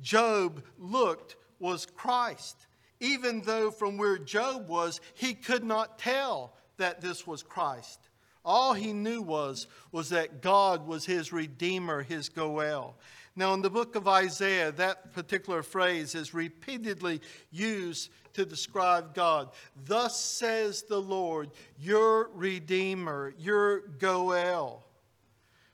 Job 0.00 0.62
looked 0.78 1.36
was 1.58 1.86
Christ, 1.86 2.66
even 3.00 3.40
though 3.42 3.70
from 3.70 3.96
where 3.96 4.18
Job 4.18 4.68
was, 4.68 5.00
he 5.14 5.34
could 5.34 5.64
not 5.64 5.98
tell 5.98 6.54
that 6.76 7.00
this 7.00 7.26
was 7.26 7.42
Christ. 7.42 8.00
All 8.44 8.74
he 8.74 8.92
knew 8.92 9.22
was, 9.22 9.66
was 9.90 10.10
that 10.10 10.40
God 10.42 10.86
was 10.86 11.04
his 11.04 11.32
Redeemer, 11.32 12.02
his 12.02 12.28
Goel. 12.28 12.96
Now, 13.34 13.52
in 13.54 13.60
the 13.60 13.68
book 13.70 13.96
of 13.96 14.06
Isaiah, 14.06 14.72
that 14.72 15.12
particular 15.12 15.62
phrase 15.62 16.14
is 16.14 16.32
repeatedly 16.32 17.20
used 17.50 18.10
to 18.36 18.44
describe 18.44 19.14
God. 19.14 19.50
Thus 19.84 20.20
says 20.20 20.82
the 20.82 21.00
Lord, 21.00 21.50
your 21.80 22.30
Redeemer, 22.34 23.34
your 23.38 23.80
Goel. 23.80 24.84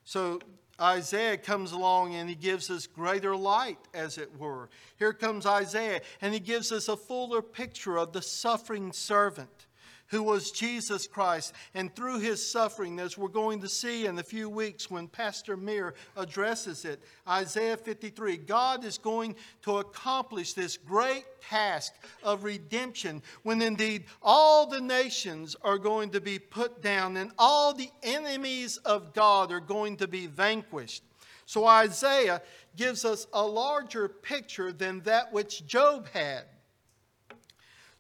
So 0.05 0.41
Isaiah 0.81 1.37
comes 1.37 1.73
along 1.73 2.15
and 2.15 2.29
he 2.29 2.35
gives 2.35 2.71
us 2.71 2.87
greater 2.87 3.37
light, 3.37 3.79
as 3.95 4.17
it 4.17 4.31
were. 4.39 4.69
Here 4.97 5.13
comes 5.13 5.45
Isaiah, 5.45 6.01
and 6.21 6.33
he 6.33 6.41
gives 6.41 6.73
us 6.73 6.89
a 6.89 6.97
fuller 6.97 7.43
picture 7.43 7.99
of 7.99 8.13
the 8.13 8.23
suffering 8.23 8.93
servant 8.93 9.67
who 10.13 10.23
was 10.23 10.51
Jesus 10.51 11.07
Christ. 11.07 11.55
And 11.75 11.93
through 11.97 12.21
his 12.21 12.47
suffering, 12.49 13.01
as 13.01 13.17
we're 13.17 13.29
going 13.29 13.63
to 13.63 13.69
see 13.69 14.07
in 14.07 14.19
a 14.19 14.23
few 14.23 14.49
weeks 14.49 14.91
when 14.91 15.09
Pastor 15.09 15.57
Meir 15.57 15.95
addresses 16.17 16.85
it, 16.85 17.03
Isaiah 17.27 17.79
53, 17.79 18.37
God 18.37 18.85
is 18.85 18.99
going 18.99 19.35
to 19.63 19.79
accomplish 19.79 20.53
this 20.53 20.77
great 20.77 21.25
task 21.41 21.95
of 22.23 22.45
redemption 22.45 23.23
when 23.43 23.63
indeed 23.63 24.05
all 24.23 24.67
the 24.67 24.83
nations 24.83 25.57
are 25.63 25.79
going 25.79 26.11
to 26.11 26.21
be 26.21 26.39
put 26.39 26.83
down 26.83 27.17
and 27.17 27.33
all 27.39 27.73
the 27.73 27.91
enemies 28.03 28.77
of 28.85 29.15
God 29.15 29.51
are 29.51 29.61
going 29.61 29.97
to 29.97 30.07
be 30.07 30.27
vanquished. 30.27 31.03
So 31.47 31.67
Isaiah 31.67 32.43
gives 32.77 33.07
us 33.07 33.27
a 33.33 33.43
larger 33.43 34.09
picture 34.09 34.73
than 34.73 35.01
that 35.01 35.33
which 35.33 35.67
Job 35.67 36.07
had. 36.13 36.45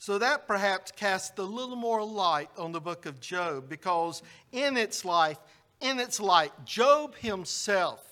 So 0.03 0.19
that 0.19 0.49
perhaps 0.49 0.91
casts 0.91 1.38
a 1.38 1.45
little 1.45 1.77
more 1.77 2.05
light 2.05 2.51
on 2.59 2.73
the 2.73 2.81
book 2.81 3.07
of 3.07 3.21
Job 3.21 3.69
because 3.69 4.21
in 4.51 4.77
its 4.77 5.05
life, 5.05 5.38
in 5.81 6.01
its 6.01 6.19
light, 6.19 6.51
Job 6.65 7.15
himself 7.15 8.05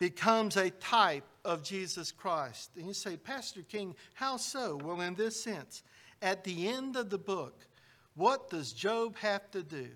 becomes 0.00 0.56
a 0.56 0.70
type 0.70 1.22
of 1.44 1.62
Jesus 1.62 2.10
Christ. 2.10 2.72
And 2.76 2.88
you 2.88 2.92
say, 2.92 3.16
Pastor 3.16 3.62
King, 3.62 3.94
how 4.14 4.36
so? 4.36 4.80
Well, 4.82 5.00
in 5.02 5.14
this 5.14 5.40
sense, 5.40 5.84
at 6.20 6.42
the 6.42 6.66
end 6.66 6.96
of 6.96 7.08
the 7.08 7.18
book, 7.18 7.64
what 8.16 8.50
does 8.50 8.72
Job 8.72 9.14
have 9.18 9.48
to 9.52 9.62
do? 9.62 9.90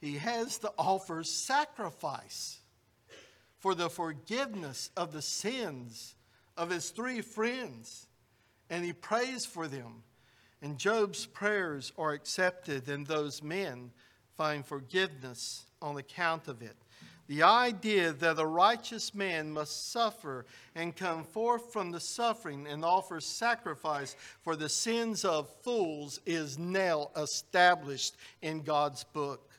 He 0.00 0.18
has 0.18 0.58
to 0.58 0.72
offer 0.78 1.24
sacrifice 1.24 2.60
for 3.58 3.74
the 3.74 3.90
forgiveness 3.90 4.90
of 4.96 5.10
the 5.10 5.20
sins 5.20 6.14
of 6.56 6.70
his 6.70 6.90
three 6.90 7.22
friends 7.22 8.07
and 8.70 8.84
he 8.84 8.92
prays 8.92 9.46
for 9.46 9.68
them. 9.68 10.02
And 10.60 10.78
Job's 10.78 11.26
prayers 11.26 11.92
are 11.96 12.12
accepted, 12.12 12.88
and 12.88 13.06
those 13.06 13.42
men 13.42 13.92
find 14.36 14.66
forgiveness 14.66 15.66
on 15.80 15.96
account 15.96 16.48
of 16.48 16.62
it. 16.62 16.76
The 17.28 17.42
idea 17.42 18.12
that 18.14 18.38
a 18.38 18.46
righteous 18.46 19.14
man 19.14 19.52
must 19.52 19.92
suffer 19.92 20.46
and 20.74 20.96
come 20.96 21.24
forth 21.24 21.72
from 21.72 21.90
the 21.90 22.00
suffering 22.00 22.66
and 22.66 22.82
offer 22.84 23.20
sacrifice 23.20 24.16
for 24.42 24.56
the 24.56 24.70
sins 24.70 25.26
of 25.26 25.48
fools 25.62 26.20
is 26.24 26.58
now 26.58 27.10
established 27.16 28.16
in 28.40 28.62
God's 28.62 29.04
book. 29.04 29.50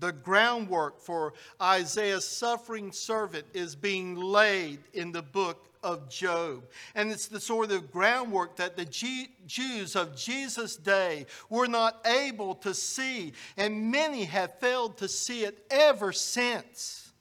The 0.00 0.10
groundwork 0.10 1.00
for 1.00 1.34
Isaiah's 1.62 2.26
suffering 2.26 2.90
servant 2.90 3.46
is 3.54 3.76
being 3.76 4.16
laid 4.16 4.80
in 4.92 5.12
the 5.12 5.22
book 5.22 5.68
of 5.84 6.08
Job. 6.08 6.64
And 6.94 7.12
it's 7.12 7.28
the 7.28 7.38
sort 7.38 7.70
of 7.70 7.92
groundwork 7.92 8.56
that 8.56 8.76
the 8.76 8.86
G- 8.86 9.28
Jews 9.46 9.94
of 9.94 10.16
Jesus' 10.16 10.74
day 10.74 11.26
were 11.48 11.68
not 11.68 12.04
able 12.06 12.54
to 12.56 12.74
see. 12.74 13.34
And 13.56 13.92
many 13.92 14.24
have 14.24 14.58
failed 14.58 14.96
to 14.98 15.08
see 15.08 15.44
it 15.44 15.64
ever 15.70 16.12
since 16.12 17.12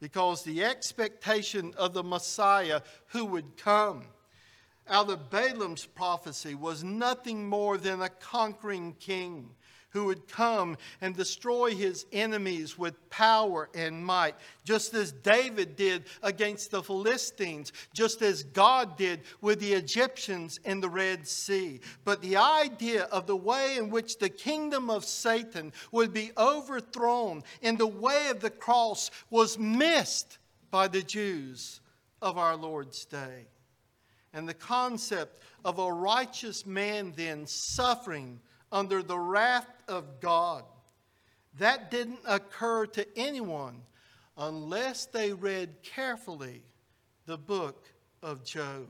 because 0.00 0.42
the 0.42 0.64
expectation 0.64 1.72
of 1.78 1.94
the 1.94 2.02
Messiah 2.02 2.80
who 3.06 3.24
would 3.24 3.56
come 3.56 4.02
out 4.88 5.08
of 5.08 5.30
Balaam's 5.30 5.86
prophecy 5.86 6.56
was 6.56 6.82
nothing 6.82 7.48
more 7.48 7.78
than 7.78 8.02
a 8.02 8.08
conquering 8.08 8.94
king 8.98 9.50
who 9.92 10.06
would 10.06 10.26
come 10.26 10.76
and 11.00 11.14
destroy 11.14 11.74
his 11.74 12.06
enemies 12.12 12.78
with 12.78 13.10
power 13.10 13.68
and 13.74 14.04
might, 14.04 14.34
just 14.64 14.94
as 14.94 15.12
David 15.12 15.76
did 15.76 16.04
against 16.22 16.70
the 16.70 16.82
Philistines, 16.82 17.72
just 17.92 18.22
as 18.22 18.42
God 18.42 18.96
did 18.96 19.20
with 19.40 19.60
the 19.60 19.74
Egyptians 19.74 20.58
in 20.64 20.80
the 20.80 20.88
Red 20.88 21.26
Sea. 21.26 21.80
But 22.04 22.22
the 22.22 22.36
idea 22.36 23.04
of 23.04 23.26
the 23.26 23.36
way 23.36 23.76
in 23.76 23.90
which 23.90 24.18
the 24.18 24.30
kingdom 24.30 24.88
of 24.88 25.04
Satan 25.04 25.72
would 25.92 26.12
be 26.12 26.32
overthrown 26.38 27.42
in 27.60 27.76
the 27.76 27.86
way 27.86 28.28
of 28.30 28.40
the 28.40 28.50
cross 28.50 29.10
was 29.30 29.58
missed 29.58 30.38
by 30.70 30.88
the 30.88 31.02
Jews 31.02 31.80
of 32.22 32.38
our 32.38 32.56
Lord's 32.56 33.04
day. 33.04 33.46
And 34.32 34.48
the 34.48 34.54
concept 34.54 35.40
of 35.64 35.78
a 35.78 35.92
righteous 35.92 36.64
man 36.64 37.12
then 37.14 37.46
suffering 37.46 38.40
under 38.72 39.02
the 39.02 39.18
wrath 39.18 39.68
of 39.86 40.20
God. 40.20 40.64
That 41.58 41.90
didn't 41.90 42.20
occur 42.26 42.86
to 42.86 43.06
anyone 43.16 43.82
unless 44.36 45.04
they 45.04 45.32
read 45.32 45.82
carefully 45.82 46.62
the 47.26 47.36
book 47.36 47.92
of 48.22 48.44
Job. 48.44 48.88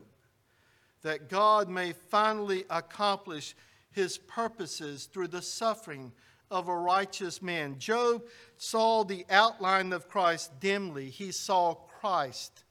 That 1.01 1.29
God 1.29 1.67
may 1.67 1.91
finally 1.91 2.63
accomplish 2.69 3.55
his 3.91 4.17
purposes 4.17 5.05
through 5.11 5.27
the 5.27 5.41
suffering 5.41 6.13
of 6.49 6.69
a 6.69 6.75
righteous 6.75 7.41
man. 7.41 7.77
Job 7.77 8.23
saw 8.57 9.03
the 9.03 9.25
outline 9.29 9.91
of 9.91 10.07
Christ 10.07 10.59
dimly, 10.61 11.09
he 11.09 11.31
saw 11.31 11.73
Christ 11.73 12.63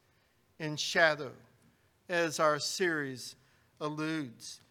in 0.59 0.77
shadow, 0.77 1.33
as 2.09 2.40
our 2.40 2.59
series 2.59 3.37
alludes. 3.81 4.62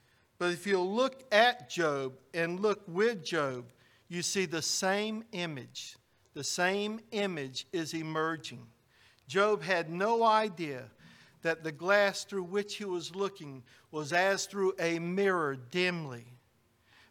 But 0.41 0.53
if 0.53 0.65
you 0.65 0.81
look 0.81 1.23
at 1.31 1.69
Job 1.69 2.13
and 2.33 2.61
look 2.61 2.81
with 2.87 3.23
Job, 3.23 3.65
you 4.09 4.23
see 4.23 4.47
the 4.47 4.63
same 4.63 5.23
image. 5.33 5.97
The 6.33 6.43
same 6.43 6.99
image 7.11 7.67
is 7.71 7.93
emerging. 7.93 8.65
Job 9.27 9.61
had 9.61 9.91
no 9.91 10.23
idea 10.23 10.85
that 11.43 11.63
the 11.63 11.71
glass 11.71 12.23
through 12.23 12.45
which 12.45 12.77
he 12.77 12.85
was 12.85 13.15
looking 13.15 13.61
was 13.91 14.13
as 14.13 14.47
through 14.47 14.73
a 14.79 14.97
mirror 14.97 15.57
dimly. 15.69 16.25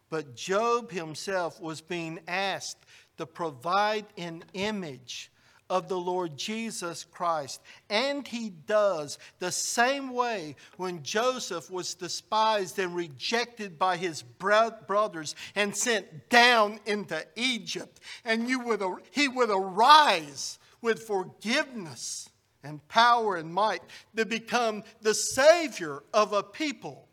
But 0.09 0.35
Job 0.35 0.91
himself 0.91 1.61
was 1.61 1.79
being 1.79 2.19
asked 2.27 2.85
to 3.17 3.25
provide 3.25 4.07
an 4.17 4.43
image 4.51 5.31
of 5.71 5.87
the 5.87 5.97
Lord 5.97 6.35
Jesus 6.35 7.05
Christ. 7.05 7.61
And 7.89 8.27
he 8.27 8.49
does 8.49 9.17
the 9.39 9.53
same 9.53 10.13
way 10.13 10.57
when 10.75 11.01
Joseph 11.01 11.71
was 11.71 11.95
despised 11.95 12.77
and 12.77 12.93
rejected 12.93 13.79
by 13.79 13.95
his 13.95 14.21
brothers 14.21 15.33
and 15.55 15.73
sent 15.73 16.29
down 16.29 16.81
into 16.85 17.25
Egypt. 17.37 18.01
And 18.25 18.49
you 18.49 18.59
would, 18.59 18.83
he 19.11 19.29
would 19.29 19.49
arise 19.49 20.59
with 20.81 21.03
forgiveness 21.03 22.29
and 22.63 22.85
power 22.89 23.37
and 23.37 23.53
might 23.53 23.81
to 24.17 24.25
become 24.25 24.83
the 25.01 25.13
Savior 25.13 26.03
of 26.13 26.33
a 26.33 26.43
people 26.43 27.07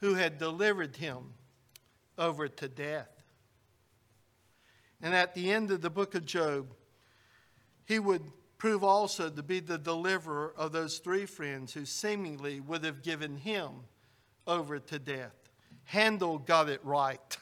who 0.00 0.12
had 0.12 0.36
delivered 0.36 0.96
him 0.96 1.32
over 2.18 2.48
to 2.48 2.68
death. 2.68 3.08
And 5.00 5.14
at 5.14 5.34
the 5.34 5.50
end 5.50 5.70
of 5.70 5.80
the 5.80 5.88
book 5.88 6.14
of 6.14 6.26
Job, 6.26 6.74
he 7.88 7.98
would 7.98 8.22
prove 8.58 8.84
also 8.84 9.30
to 9.30 9.42
be 9.42 9.60
the 9.60 9.78
deliverer 9.78 10.52
of 10.58 10.72
those 10.72 10.98
three 10.98 11.24
friends 11.24 11.72
who 11.72 11.86
seemingly 11.86 12.60
would 12.60 12.84
have 12.84 13.02
given 13.02 13.38
him 13.38 13.70
over 14.46 14.78
to 14.78 14.98
death. 14.98 15.34
Handel 15.84 16.36
got 16.38 16.68
it 16.68 16.84
right. 16.84 17.38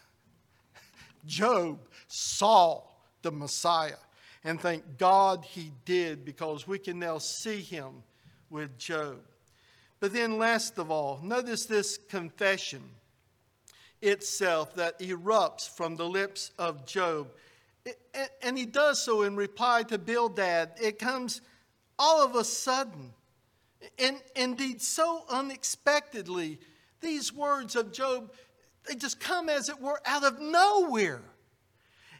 Job 1.27 1.81
saw 2.07 2.83
the 3.23 3.33
Messiah. 3.33 3.97
And 4.45 4.61
thank 4.61 4.99
God 4.99 5.45
he 5.45 5.73
did 5.85 6.25
because 6.25 6.69
we 6.69 6.79
can 6.79 7.01
now 7.01 7.19
see 7.19 7.61
him 7.61 8.05
with 8.49 8.79
Job. 8.79 9.19
But 9.99 10.13
then, 10.13 10.39
last 10.39 10.79
of 10.79 10.93
all, 10.93 11.19
notice 11.25 11.67
this 11.67 11.99
confession 11.99 12.83
itself 14.01 14.77
that 14.77 15.01
erupts 15.01 15.69
from 15.69 15.97
the 15.97 16.09
lips 16.09 16.53
of 16.57 16.87
Job 16.87 17.33
and 18.43 18.57
he 18.57 18.67
does 18.67 19.03
so 19.03 19.23
in 19.23 19.37
reply 19.37 19.83
to 19.85 19.99
Bildad. 19.99 20.73
It 20.81 20.99
comes 20.99 21.41
all 21.99 22.25
of 22.25 22.35
a 22.35 22.45
sudden, 22.45 23.13
and 23.99 24.21
indeed 24.35 24.83
so 24.83 25.25
unexpectedly. 25.29 26.59
These 27.01 27.33
words 27.33 27.77
of 27.77 27.93
Job, 27.93 28.33
they 28.87 28.95
just 28.95 29.21
come 29.21 29.49
as 29.49 29.69
it 29.69 29.81
were 29.81 30.01
out 30.05 30.25
of 30.25 30.41
nowhere. 30.41 31.23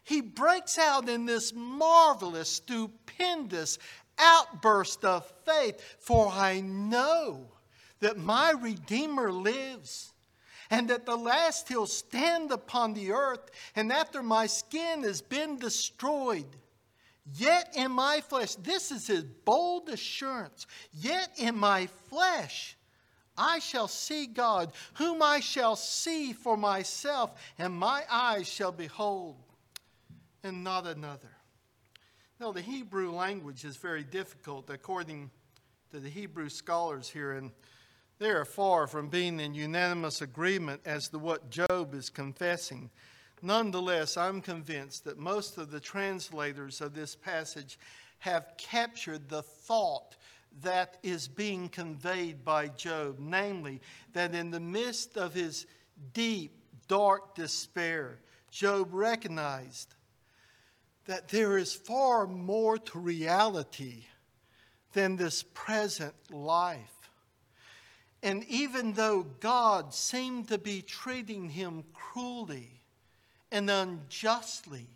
He 0.05 0.21
breaks 0.21 0.79
out 0.79 1.09
in 1.09 1.27
this 1.27 1.53
marvelous, 1.53 2.49
stupendous 2.49 3.79
outburst 4.19 5.05
of 5.05 5.31
faith. 5.45 5.81
For 5.99 6.29
I 6.29 6.61
know 6.61 7.47
that 8.01 8.17
my 8.17 8.53
Redeemer 8.53 9.33
lives 9.33 10.13
and 10.71 10.91
at 10.91 11.07
the 11.07 11.17
last 11.17 11.69
he'll 11.69 11.87
stand 11.87 12.53
upon 12.53 12.95
the 12.95 13.13
earth, 13.13 13.51
and 13.75 13.93
after 13.93 14.23
my 14.23 14.47
skin 14.47 15.03
has 15.03 15.23
been 15.23 15.59
destroyed, 15.59 16.57
yet 17.35 17.75
in 17.77 17.93
my 17.93 18.21
flesh, 18.21 18.55
this 18.57 18.91
is 18.91 19.07
his 19.07 19.25
bold 19.25 19.89
assurance, 19.89 20.67
yet 20.93 21.31
in 21.37 21.57
my 21.57 21.87
flesh 21.87 22.77
I 23.39 23.59
shall 23.59 23.89
see 23.89 24.27
God, 24.27 24.73
whom 24.95 25.23
I 25.23 25.41
shall 25.41 25.77
see 25.77 26.33
for 26.33 26.57
myself, 26.57 27.39
and 27.59 27.75
my 27.75 28.03
eyes 28.11 28.49
shall 28.49 28.73
behold, 28.73 29.37
and 30.43 30.65
not 30.65 30.87
another. 30.87 31.31
Now, 32.41 32.53
the 32.53 32.63
Hebrew 32.63 33.13
language 33.13 33.65
is 33.65 33.77
very 33.77 34.05
difficult, 34.05 34.71
according 34.71 35.31
to 35.91 36.01
the 36.01 36.09
Hebrew 36.09 36.49
scholars 36.49 37.09
here, 37.09 37.33
and 37.33 37.51
they 38.19 38.31
are 38.31 38.45
far 38.45 38.87
from 38.87 39.09
being 39.09 39.41
in 39.41 39.55
unanimous 39.55 40.23
agreement 40.23 40.81
as 40.85 41.09
to 41.09 41.19
what 41.19 41.51
Job 41.51 41.95
is 41.95 42.09
confessing. 42.09 42.91
Nonetheless, 43.43 44.17
I'm 44.17 44.41
convinced 44.41 45.05
that 45.05 45.19
most 45.19 45.59
of 45.59 45.71
the 45.71 45.81
translators 45.81 46.81
of 46.81 46.95
this 46.95 47.15
passage 47.15 47.79
have 48.21 48.55
captured 48.57 49.29
the 49.29 49.43
thought 49.43 50.17
that 50.63 50.97
is 51.03 51.29
being 51.29 51.69
conveyed 51.69 52.45
by 52.45 52.69
Job, 52.69 53.17
namely, 53.19 53.81
that 54.15 54.35
in 54.35 54.51
the 54.51 54.61
midst 54.61 55.19
of 55.19 55.35
his 55.35 55.67
deep, 56.15 56.53
dark 56.89 57.35
despair, 57.35 58.21
Job 58.51 58.89
recognized 58.93 59.95
that 61.05 61.29
there 61.29 61.59
is 61.59 61.75
far 61.75 62.27
more 62.27 62.79
to 62.79 62.99
reality 62.99 64.05
than 64.95 65.17
this 65.17 65.45
present 65.53 66.15
life. 66.31 66.96
And 68.27 68.43
even 68.49 68.93
though 68.95 69.23
God 69.39 69.95
seemed 69.95 70.49
to 70.49 70.59
be 70.59 70.83
treating 70.83 71.49
him 71.49 71.85
cruelly 71.95 72.81
and 73.53 73.71
unjustly, 73.71 74.89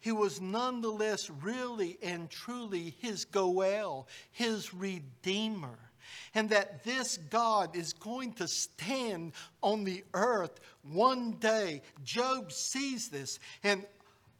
he 0.00 0.10
was 0.10 0.40
nonetheless 0.40 1.28
really 1.28 1.98
and 2.02 2.30
truly 2.30 2.94
his 2.98 3.26
Goel, 3.26 4.08
his 4.30 4.72
Redeemer. 4.72 5.78
And 6.34 6.48
that 6.48 6.82
this 6.82 7.18
God 7.18 7.76
is 7.76 7.92
going 7.92 8.32
to 8.34 8.48
stand 8.48 9.32
on 9.62 9.84
the 9.84 10.02
earth 10.14 10.58
one 10.82 11.32
day. 11.32 11.82
Job 12.02 12.52
sees 12.52 13.10
this. 13.10 13.38
And 13.62 13.84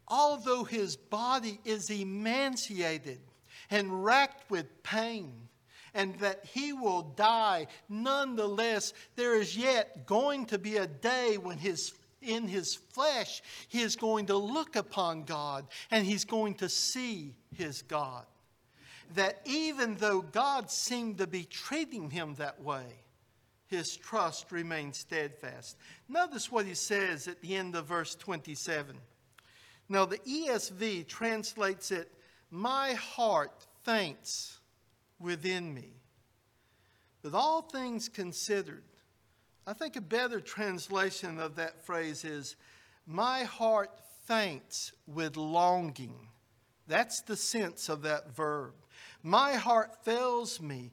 although 0.09 0.65
his 0.65 0.97
body 0.97 1.61
is 1.67 1.91
emaciated 1.91 3.21
and 3.69 4.03
racked 4.03 4.51
with 4.51 4.83
pain, 4.83 5.49
and 5.95 6.19
that 6.21 6.45
he 6.45 6.73
will 6.73 7.03
die. 7.17 7.67
Nonetheless, 7.89 8.93
there 9.17 9.41
is 9.41 9.57
yet 9.57 10.07
going 10.07 10.47
to 10.47 10.59
be 10.59 10.77
a 10.77 10.87
day 10.87 11.39
when 11.39 11.59
his 11.59 11.93
in 12.23 12.47
his 12.47 12.77
flesh, 12.77 13.43
he 13.69 13.81
is 13.81 13.97
going 13.97 14.27
to 14.27 14.37
look 14.37 14.77
upon 14.77 15.25
God 15.25 15.67
and 15.91 16.07
he's 16.07 16.25
going 16.25 16.55
to 16.55 16.69
see 16.69 17.35
his 17.53 17.83
God. 17.83 18.25
That 19.15 19.41
even 19.45 19.97
though 19.97 20.23
God 20.23 20.71
seemed 20.71 21.19
to 21.19 21.27
be 21.27 21.45
treating 21.45 22.11
him 22.11 22.35
that 22.37 22.63
way, 22.63 22.87
his 23.67 23.97
trust 23.97 24.53
remains 24.53 24.99
steadfast. 24.99 25.77
Notice 26.09 26.53
what 26.53 26.67
he 26.67 26.75
says 26.75 27.27
at 27.27 27.41
the 27.41 27.57
end 27.57 27.75
of 27.75 27.87
verse 27.87 28.15
27. 28.15 28.97
Now, 29.89 30.05
the 30.05 30.19
ESV 30.19 31.07
translates 31.09 31.91
it, 31.91 32.13
My 32.51 32.93
heart 32.93 33.67
faints 33.83 34.61
within 35.23 35.73
me. 35.73 35.89
With 37.23 37.35
all 37.35 37.63
things 37.63 38.09
considered, 38.09 38.83
I 39.67 39.73
think 39.73 39.97
a 39.97 40.01
better 40.01 40.41
translation 40.41 41.39
of 41.39 41.57
that 41.57 41.85
phrase 41.85 42.25
is, 42.25 42.57
My 43.07 43.45
heart 43.45 43.91
faints 44.27 44.93
with 45.07 45.37
longing. 45.37 46.29
That's 46.89 47.21
the 47.23 47.37
sense 47.37 47.89
of 47.89 48.03
that 48.03 48.35
verb. 48.35 48.73
My 49.23 49.55
heart 49.55 50.05
fails 50.05 50.61
me, 50.61 50.91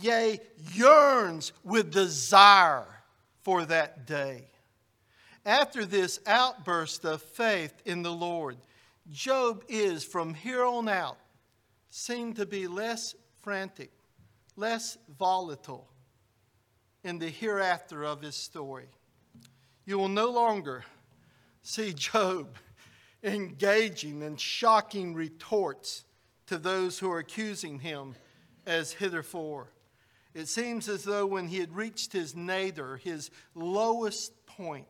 yea, 0.00 0.40
yearns 0.72 1.52
with 1.62 1.92
desire 1.92 2.86
for 3.42 3.64
that 3.66 4.06
day. 4.06 4.46
After 5.46 5.86
this 5.86 6.20
outburst 6.26 7.04
of 7.04 7.22
faith 7.22 7.72
in 7.84 8.02
the 8.02 8.12
Lord, 8.12 8.56
Job 9.10 9.64
is, 9.68 10.04
from 10.04 10.34
here 10.34 10.64
on 10.64 10.88
out, 10.88 11.18
seen 11.88 12.34
to 12.34 12.44
be 12.44 12.66
less 12.66 13.14
frantic, 13.48 13.90
less 14.56 14.98
volatile 15.18 15.88
in 17.02 17.18
the 17.18 17.30
hereafter 17.30 18.04
of 18.04 18.20
his 18.20 18.36
story. 18.36 18.90
You 19.86 19.98
will 19.98 20.10
no 20.10 20.28
longer 20.28 20.84
see 21.62 21.94
Job 21.94 22.58
engaging 23.24 24.20
in 24.20 24.36
shocking 24.36 25.14
retorts 25.14 26.04
to 26.48 26.58
those 26.58 26.98
who 26.98 27.10
are 27.10 27.20
accusing 27.20 27.78
him 27.78 28.16
as 28.66 28.92
hitherfore. 28.92 29.68
It 30.34 30.48
seems 30.48 30.86
as 30.86 31.04
though 31.04 31.24
when 31.24 31.48
he 31.48 31.58
had 31.58 31.74
reached 31.74 32.12
his 32.12 32.36
nadir, 32.36 32.98
his 32.98 33.30
lowest 33.54 34.44
point, 34.44 34.88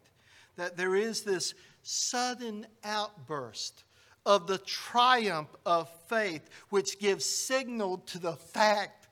that 0.56 0.76
there 0.76 0.96
is 0.96 1.22
this 1.22 1.54
sudden 1.84 2.66
outburst 2.82 3.84
of 4.28 4.46
the 4.46 4.58
triumph 4.58 5.48
of 5.64 5.88
faith, 6.06 6.50
which 6.68 6.98
gives 6.98 7.24
signal 7.24 7.96
to 7.96 8.18
the 8.18 8.34
fact 8.34 9.08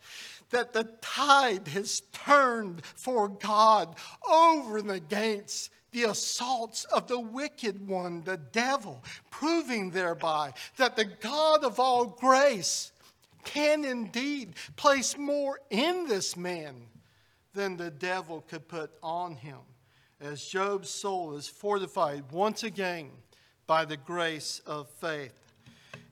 that 0.51 0.75
the 0.75 0.85
tide 1.01 1.67
has 1.69 2.03
turned 2.13 2.85
for 2.85 3.27
God 3.27 3.97
over 4.31 4.77
and 4.77 4.91
against 4.91 5.71
the 5.91 6.03
assaults 6.03 6.85
of 6.93 7.09
the 7.09 7.19
wicked 7.19 7.89
one, 7.89 8.25
the 8.25 8.37
devil, 8.37 9.03
proving 9.31 9.91
thereby 9.91 10.53
that 10.77 10.97
the 10.97 11.07
God 11.07 11.65
of 11.65 11.81
all 11.81 12.05
grace 12.05 12.93
can 13.43 13.87
indeed 13.87 14.53
place 14.77 15.17
more 15.17 15.59
in 15.71 16.07
this 16.07 16.37
man 16.37 16.75
than 17.55 17.79
the 17.79 17.91
devil 17.91 18.45
could 18.47 18.69
put 18.69 18.91
on 19.03 19.37
him. 19.37 19.61
As 20.21 20.45
Job's 20.45 20.91
soul 20.91 21.37
is 21.37 21.49
fortified 21.49 22.31
once 22.31 22.63
again 22.63 23.11
by 23.67 23.85
the 23.85 23.97
grace 23.97 24.61
of 24.67 24.89
faith. 24.89 25.39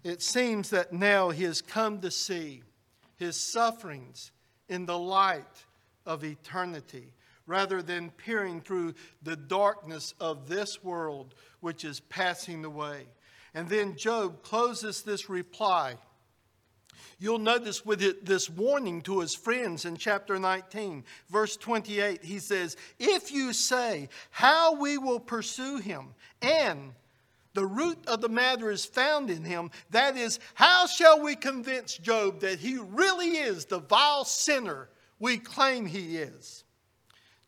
It 0.03 0.23
seems 0.23 0.71
that 0.71 0.93
now 0.93 1.31
he 1.31 1.45
has 1.45 1.63
come 1.63 2.01
to 2.01 2.11
see 2.11 2.63
his 3.17 3.37
sufferings 3.37 4.33
in 4.69 4.87
the 4.87 4.99
light 4.99 5.65
of 6.05 6.25
eternity 6.25 7.13
rather 7.47 7.83
than 7.83 8.11
peering 8.11 8.61
through 8.61 8.95
the 9.23 9.37
darkness 9.37 10.15
of 10.21 10.49
this 10.49 10.83
world 10.83 11.35
which 11.61 11.85
is 11.85 12.01
passing 12.01 12.65
away. 12.65 13.07
And 13.55 13.69
then 13.69 13.97
Job 13.97 14.43
closes 14.43 15.03
this 15.03 15.29
reply. 15.29 15.97
You'll 17.19 17.39
notice 17.39 17.87
with 17.87 18.03
it, 18.03 18.27
this 18.27 18.51
warning 18.51 19.01
to 19.03 19.21
his 19.21 19.35
friends 19.35 19.85
in 19.85 19.97
chapter 19.97 20.39
19, 20.39 21.05
verse 21.31 21.57
28, 21.57 22.25
he 22.25 22.39
says, 22.39 22.77
If 22.99 23.31
you 23.31 23.53
say, 23.53 24.09
How 24.31 24.75
we 24.75 24.99
will 24.99 25.21
pursue 25.21 25.79
him, 25.79 26.15
and 26.43 26.93
the 27.55 27.67
root 27.67 27.99
of 28.07 28.21
the 28.21 28.29
matter 28.29 28.71
is 28.71 28.85
found 28.85 29.31
in 29.31 29.45
him. 29.45 29.71
That 29.91 30.17
is, 30.17 30.39
how 30.55 30.87
shall 30.87 31.23
we 31.23 31.37
convince 31.37 31.97
Job 31.97 32.41
that 32.41 32.59
he 32.59 32.79
really 32.79 33.39
is 33.39 33.65
the 33.65 33.79
vile 33.79 34.25
sinner 34.25 34.89
we 35.19 35.39
claim 35.39 35.87
he 35.87 36.19
is? 36.19 36.65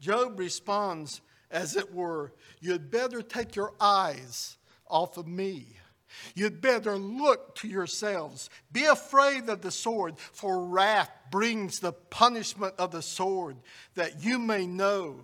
Job 0.01 0.39
responds, 0.39 1.21
as 1.51 1.77
it 1.77 1.93
were, 1.95 2.33
You'd 2.61 2.91
better 2.91 3.23
take 3.23 3.55
your 3.55 3.75
eyes 3.81 4.57
off 4.89 5.19
of 5.19 5.27
me. 5.27 5.67
You'd 6.35 6.61
better 6.61 6.97
look 6.97 7.55
to 7.57 7.69
yourselves. 7.69 8.49
Be 8.73 8.85
afraid 8.87 9.49
of 9.49 9.61
the 9.61 9.71
sword, 9.71 10.19
for 10.19 10.65
wrath 10.65 11.11
brings 11.31 11.81
the 11.81 11.93
punishment 11.93 12.75
of 12.79 12.91
the 12.91 13.03
sword, 13.03 13.57
that 13.95 14.25
you 14.25 14.39
may 14.39 14.67
know 14.67 15.21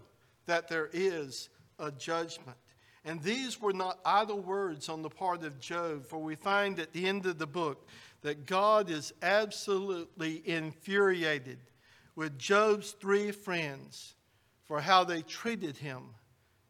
that 0.47 0.69
there 0.69 0.91
is 0.93 1.49
a 1.79 1.91
judgment. 1.91 2.57
And 3.05 3.21
these 3.23 3.61
were 3.61 3.73
not 3.73 3.99
idle 4.05 4.41
words 4.41 4.89
on 4.89 5.03
the 5.03 5.11
part 5.11 5.43
of 5.43 5.59
Job, 5.59 6.07
for 6.07 6.19
we 6.19 6.37
find 6.37 6.79
at 6.79 6.93
the 6.93 7.07
end 7.07 7.27
of 7.27 7.39
the 7.39 7.47
book 7.47 7.89
that 8.23 8.47
God 8.47 8.91
is 8.91 9.13
absolutely 9.23 10.43
infuriated 10.45 11.59
with 12.15 12.39
Job's 12.39 12.93
three 12.93 13.33
friends 13.33 14.15
for 14.65 14.81
how 14.81 15.03
they 15.03 15.23
treated 15.23 15.77
him 15.77 16.03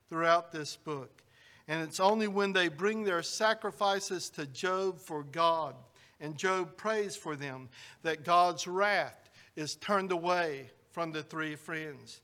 throughout 0.08 0.52
this 0.52 0.76
book. 0.76 1.22
And 1.68 1.82
it's 1.82 2.00
only 2.00 2.28
when 2.28 2.52
they 2.52 2.68
bring 2.68 3.04
their 3.04 3.22
sacrifices 3.22 4.30
to 4.30 4.46
Job 4.46 4.98
for 4.98 5.22
God 5.22 5.74
and 6.22 6.36
Job 6.36 6.76
prays 6.76 7.16
for 7.16 7.36
them 7.36 7.68
that 8.02 8.24
God's 8.24 8.66
wrath 8.66 9.30
is 9.56 9.74
turned 9.76 10.12
away 10.12 10.70
from 10.92 11.12
the 11.12 11.22
three 11.22 11.56
friends. 11.56 12.22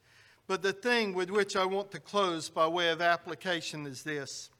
But 0.49 0.63
the 0.63 0.73
thing 0.73 1.13
with 1.13 1.31
which 1.31 1.57
I 1.57 1.67
want 1.67 1.93
to 1.93 2.01
close 2.01 2.49
by 2.49 2.67
way 2.67 2.89
of 2.89 3.03
application 3.03 3.87
is 3.87 4.03
this 4.03 4.51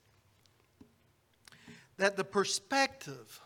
that 1.97 2.17
the 2.17 2.25
perspective 2.25 3.41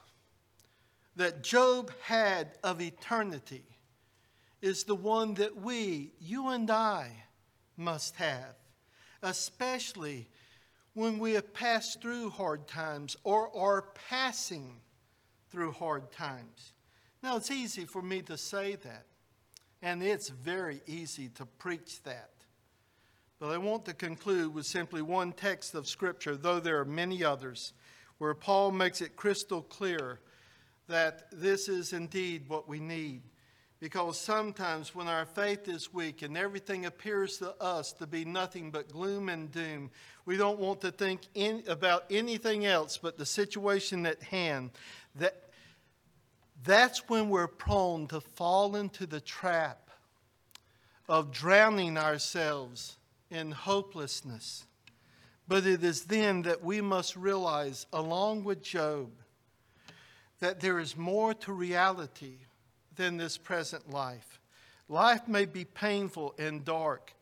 that 1.16 1.42
Job 1.42 1.90
had 2.02 2.58
of 2.62 2.82
eternity 2.82 3.64
is 4.60 4.84
the 4.84 4.94
one 4.94 5.32
that 5.34 5.56
we, 5.56 6.12
you 6.20 6.48
and 6.48 6.70
I, 6.70 7.24
must 7.78 8.16
have, 8.16 8.54
especially 9.22 10.28
when 10.92 11.18
we 11.18 11.32
have 11.32 11.54
passed 11.54 12.02
through 12.02 12.28
hard 12.28 12.68
times 12.68 13.16
or 13.24 13.56
are 13.56 13.86
passing 14.08 14.80
through 15.48 15.72
hard 15.72 16.12
times. 16.12 16.74
Now, 17.22 17.36
it's 17.36 17.50
easy 17.50 17.86
for 17.86 18.02
me 18.02 18.20
to 18.22 18.36
say 18.36 18.76
that, 18.76 19.06
and 19.82 20.02
it's 20.02 20.28
very 20.28 20.80
easy 20.86 21.28
to 21.30 21.44
preach 21.44 22.02
that. 22.04 22.30
But 23.40 23.48
I 23.48 23.58
want 23.58 23.84
to 23.86 23.94
conclude 23.94 24.54
with 24.54 24.66
simply 24.66 25.02
one 25.02 25.32
text 25.32 25.74
of 25.74 25.88
Scripture, 25.88 26.36
though 26.36 26.60
there 26.60 26.78
are 26.78 26.84
many 26.84 27.24
others, 27.24 27.72
where 28.18 28.34
Paul 28.34 28.70
makes 28.70 29.00
it 29.00 29.16
crystal 29.16 29.62
clear 29.62 30.20
that 30.86 31.26
this 31.32 31.68
is 31.68 31.92
indeed 31.92 32.48
what 32.48 32.68
we 32.68 32.78
need. 32.78 33.22
Because 33.80 34.16
sometimes 34.16 34.94
when 34.94 35.08
our 35.08 35.26
faith 35.26 35.66
is 35.66 35.92
weak 35.92 36.22
and 36.22 36.36
everything 36.36 36.86
appears 36.86 37.38
to 37.38 37.60
us 37.60 37.92
to 37.94 38.06
be 38.06 38.24
nothing 38.24 38.70
but 38.70 38.92
gloom 38.92 39.28
and 39.28 39.50
doom, 39.50 39.90
we 40.24 40.36
don't 40.36 40.60
want 40.60 40.80
to 40.82 40.92
think 40.92 41.22
in, 41.34 41.64
about 41.66 42.04
anything 42.08 42.64
else 42.64 42.96
but 42.96 43.18
the 43.18 43.26
situation 43.26 44.06
at 44.06 44.22
hand. 44.22 44.70
That, 45.16 45.50
that's 46.64 47.08
when 47.08 47.28
we're 47.28 47.48
prone 47.48 48.06
to 48.08 48.20
fall 48.20 48.76
into 48.76 49.06
the 49.06 49.20
trap 49.20 49.90
of 51.08 51.32
drowning 51.32 51.98
ourselves 51.98 52.96
in 53.30 53.50
hopelessness. 53.50 54.64
But 55.48 55.66
it 55.66 55.82
is 55.82 56.04
then 56.04 56.42
that 56.42 56.62
we 56.62 56.80
must 56.80 57.16
realize, 57.16 57.86
along 57.92 58.44
with 58.44 58.62
Job, 58.62 59.10
that 60.40 60.60
there 60.60 60.78
is 60.78 60.96
more 60.96 61.34
to 61.34 61.52
reality 61.52 62.38
than 62.96 63.16
this 63.16 63.38
present 63.38 63.90
life. 63.90 64.40
Life 64.88 65.26
may 65.26 65.46
be 65.46 65.64
painful 65.64 66.34
and 66.38 66.64
dark, 66.64 67.14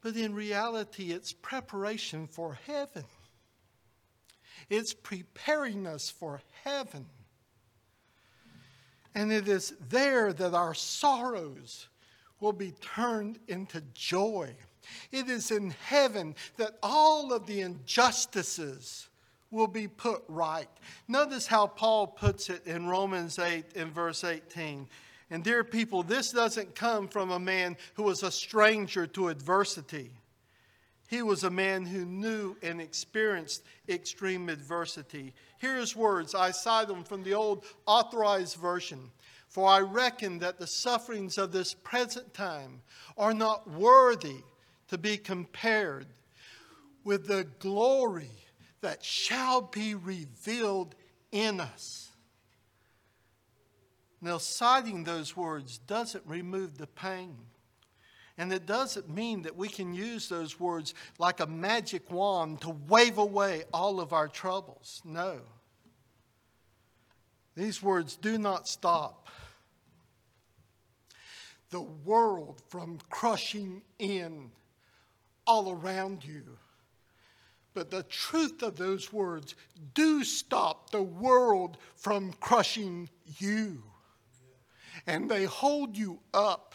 but 0.00 0.16
in 0.16 0.34
reality, 0.34 1.12
it's 1.12 1.32
preparation 1.32 2.26
for 2.26 2.58
heaven. 2.66 3.04
It's 4.70 4.94
preparing 4.94 5.86
us 5.86 6.10
for 6.10 6.40
heaven. 6.64 7.06
And 9.18 9.32
it 9.32 9.48
is 9.48 9.74
there 9.88 10.32
that 10.32 10.54
our 10.54 10.74
sorrows 10.74 11.88
will 12.38 12.52
be 12.52 12.70
turned 12.80 13.40
into 13.48 13.82
joy. 13.92 14.54
It 15.10 15.28
is 15.28 15.50
in 15.50 15.70
heaven 15.70 16.36
that 16.56 16.78
all 16.84 17.32
of 17.32 17.44
the 17.44 17.62
injustices 17.62 19.08
will 19.50 19.66
be 19.66 19.88
put 19.88 20.22
right. 20.28 20.68
Notice 21.08 21.48
how 21.48 21.66
Paul 21.66 22.06
puts 22.06 22.48
it 22.48 22.64
in 22.64 22.86
Romans 22.86 23.40
8 23.40 23.64
in 23.74 23.90
verse 23.90 24.22
18. 24.22 24.86
And 25.32 25.42
dear 25.42 25.64
people, 25.64 26.04
this 26.04 26.30
doesn't 26.30 26.76
come 26.76 27.08
from 27.08 27.32
a 27.32 27.40
man 27.40 27.76
who 27.94 28.04
was 28.04 28.22
a 28.22 28.30
stranger 28.30 29.04
to 29.08 29.30
adversity. 29.30 30.12
He 31.08 31.22
was 31.22 31.42
a 31.42 31.50
man 31.50 31.86
who 31.86 32.04
knew 32.04 32.56
and 32.62 32.80
experienced 32.82 33.64
extreme 33.88 34.50
adversity. 34.50 35.32
Here's 35.56 35.96
words. 35.96 36.34
I 36.34 36.50
cite 36.50 36.88
them 36.88 37.02
from 37.02 37.24
the 37.24 37.32
old 37.32 37.64
authorized 37.86 38.56
version. 38.56 39.10
For 39.48 39.66
I 39.66 39.80
reckon 39.80 40.38
that 40.40 40.58
the 40.58 40.66
sufferings 40.66 41.38
of 41.38 41.50
this 41.50 41.72
present 41.72 42.34
time 42.34 42.82
are 43.16 43.32
not 43.32 43.68
worthy 43.70 44.42
to 44.88 44.98
be 44.98 45.16
compared 45.16 46.06
with 47.04 47.26
the 47.26 47.46
glory 47.58 48.30
that 48.82 49.02
shall 49.02 49.62
be 49.62 49.94
revealed 49.94 50.94
in 51.32 51.58
us. 51.58 52.10
Now, 54.20 54.36
citing 54.36 55.04
those 55.04 55.34
words 55.34 55.78
doesn't 55.78 56.26
remove 56.26 56.76
the 56.76 56.86
pain. 56.86 57.36
And 58.38 58.52
it 58.52 58.66
doesn't 58.66 59.10
mean 59.10 59.42
that 59.42 59.56
we 59.56 59.68
can 59.68 59.92
use 59.92 60.28
those 60.28 60.60
words 60.60 60.94
like 61.18 61.40
a 61.40 61.46
magic 61.46 62.10
wand 62.10 62.60
to 62.60 62.70
wave 62.86 63.18
away 63.18 63.64
all 63.74 64.00
of 64.00 64.12
our 64.12 64.28
troubles. 64.28 65.02
No. 65.04 65.40
These 67.56 67.82
words 67.82 68.14
do 68.16 68.38
not 68.38 68.68
stop 68.68 69.26
the 71.70 71.80
world 71.80 72.62
from 72.68 72.98
crushing 73.10 73.82
in 73.98 74.52
all 75.44 75.72
around 75.72 76.24
you. 76.24 76.44
But 77.74 77.90
the 77.90 78.04
truth 78.04 78.62
of 78.62 78.76
those 78.76 79.12
words 79.12 79.56
do 79.94 80.22
stop 80.22 80.90
the 80.90 81.02
world 81.02 81.76
from 81.96 82.32
crushing 82.34 83.08
you. 83.38 83.82
And 85.06 85.28
they 85.28 85.44
hold 85.44 85.96
you 85.96 86.20
up 86.32 86.67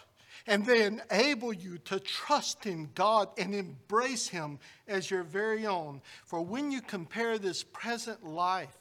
and 0.46 0.66
they 0.66 0.86
enable 0.86 1.54
you 1.54 1.78
to 1.80 2.00
trust 2.00 2.66
in 2.66 2.90
God 2.96 3.30
and 3.38 3.56
embrace 3.56 4.28
Him 4.28 4.60
as 4.88 5.10
your 5.10 5.24
very 5.24 5.66
own. 5.66 6.02
For 6.26 6.42
when 6.42 6.72
you 6.72 6.82
compare 6.82 7.38
this 7.38 7.64
present 7.64 8.26
life 8.26 8.78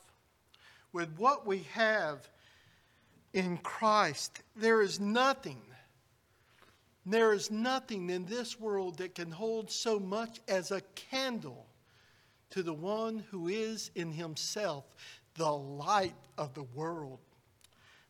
with 0.93 1.17
what 1.17 1.47
we 1.47 1.65
have 1.73 2.29
in 3.33 3.59
Christ, 3.59 4.43
there 4.57 4.83
is 4.83 4.99
nothing 4.99 5.63
there 7.05 7.33
is 7.33 7.51
nothing 7.51 8.11
in 8.11 8.27
this 8.27 8.61
world 8.61 8.99
that 8.99 9.17
can 9.17 9.31
hold 9.31 9.71
so 9.71 9.99
much 9.99 10.41
as 10.47 10.71
a 10.71 10.83
candle 10.95 11.67
to 12.51 12.63
the 12.63 12.73
one 12.73 13.25
who 13.31 13.49
is 13.49 13.91
in 13.95 14.13
himself 14.13 14.85
the 15.35 15.51
light 15.51 16.15
of 16.39 16.55
the 16.55 16.63
world. 16.63 17.19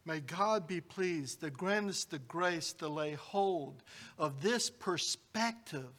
May 0.04 0.20
God 0.20 0.66
be 0.66 0.80
pleased 0.80 1.40
to 1.40 1.50
grant 1.50 1.88
us 1.88 2.04
the 2.04 2.18
grace 2.18 2.72
to 2.74 2.88
lay 2.88 3.12
hold 3.12 3.82
of 4.18 4.42
this 4.42 4.68
perspective 4.68 5.92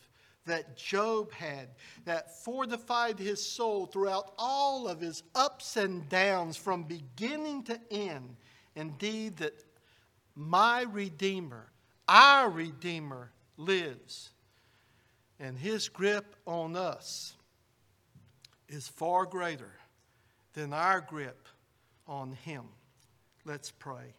that 0.45 0.75
Job 0.75 1.31
had 1.31 1.69
that 2.03 2.43
fortified 2.43 3.17
his 3.17 3.45
soul 3.45 3.85
throughout 3.85 4.33
all 4.37 4.89
of 4.89 4.99
his 4.99 5.23
ups 5.33 5.77
and 5.77 6.09
downs 6.09 6.57
from 6.57 6.83
beginning 6.83 7.63
to 7.63 7.79
end. 7.89 8.35
Indeed, 8.75 9.37
that 9.37 9.53
my 10.35 10.81
Redeemer 10.81 11.69
our 12.07 12.49
Redeemer 12.49 13.31
lives, 13.57 14.31
and 15.39 15.57
his 15.57 15.87
grip 15.87 16.35
on 16.45 16.75
us 16.75 17.33
is 18.67 18.87
far 18.87 19.25
greater 19.25 19.71
than 20.53 20.73
our 20.73 21.01
grip 21.01 21.47
on 22.07 22.33
Him. 22.33 22.63
Let's 23.45 23.71
pray. 23.71 24.13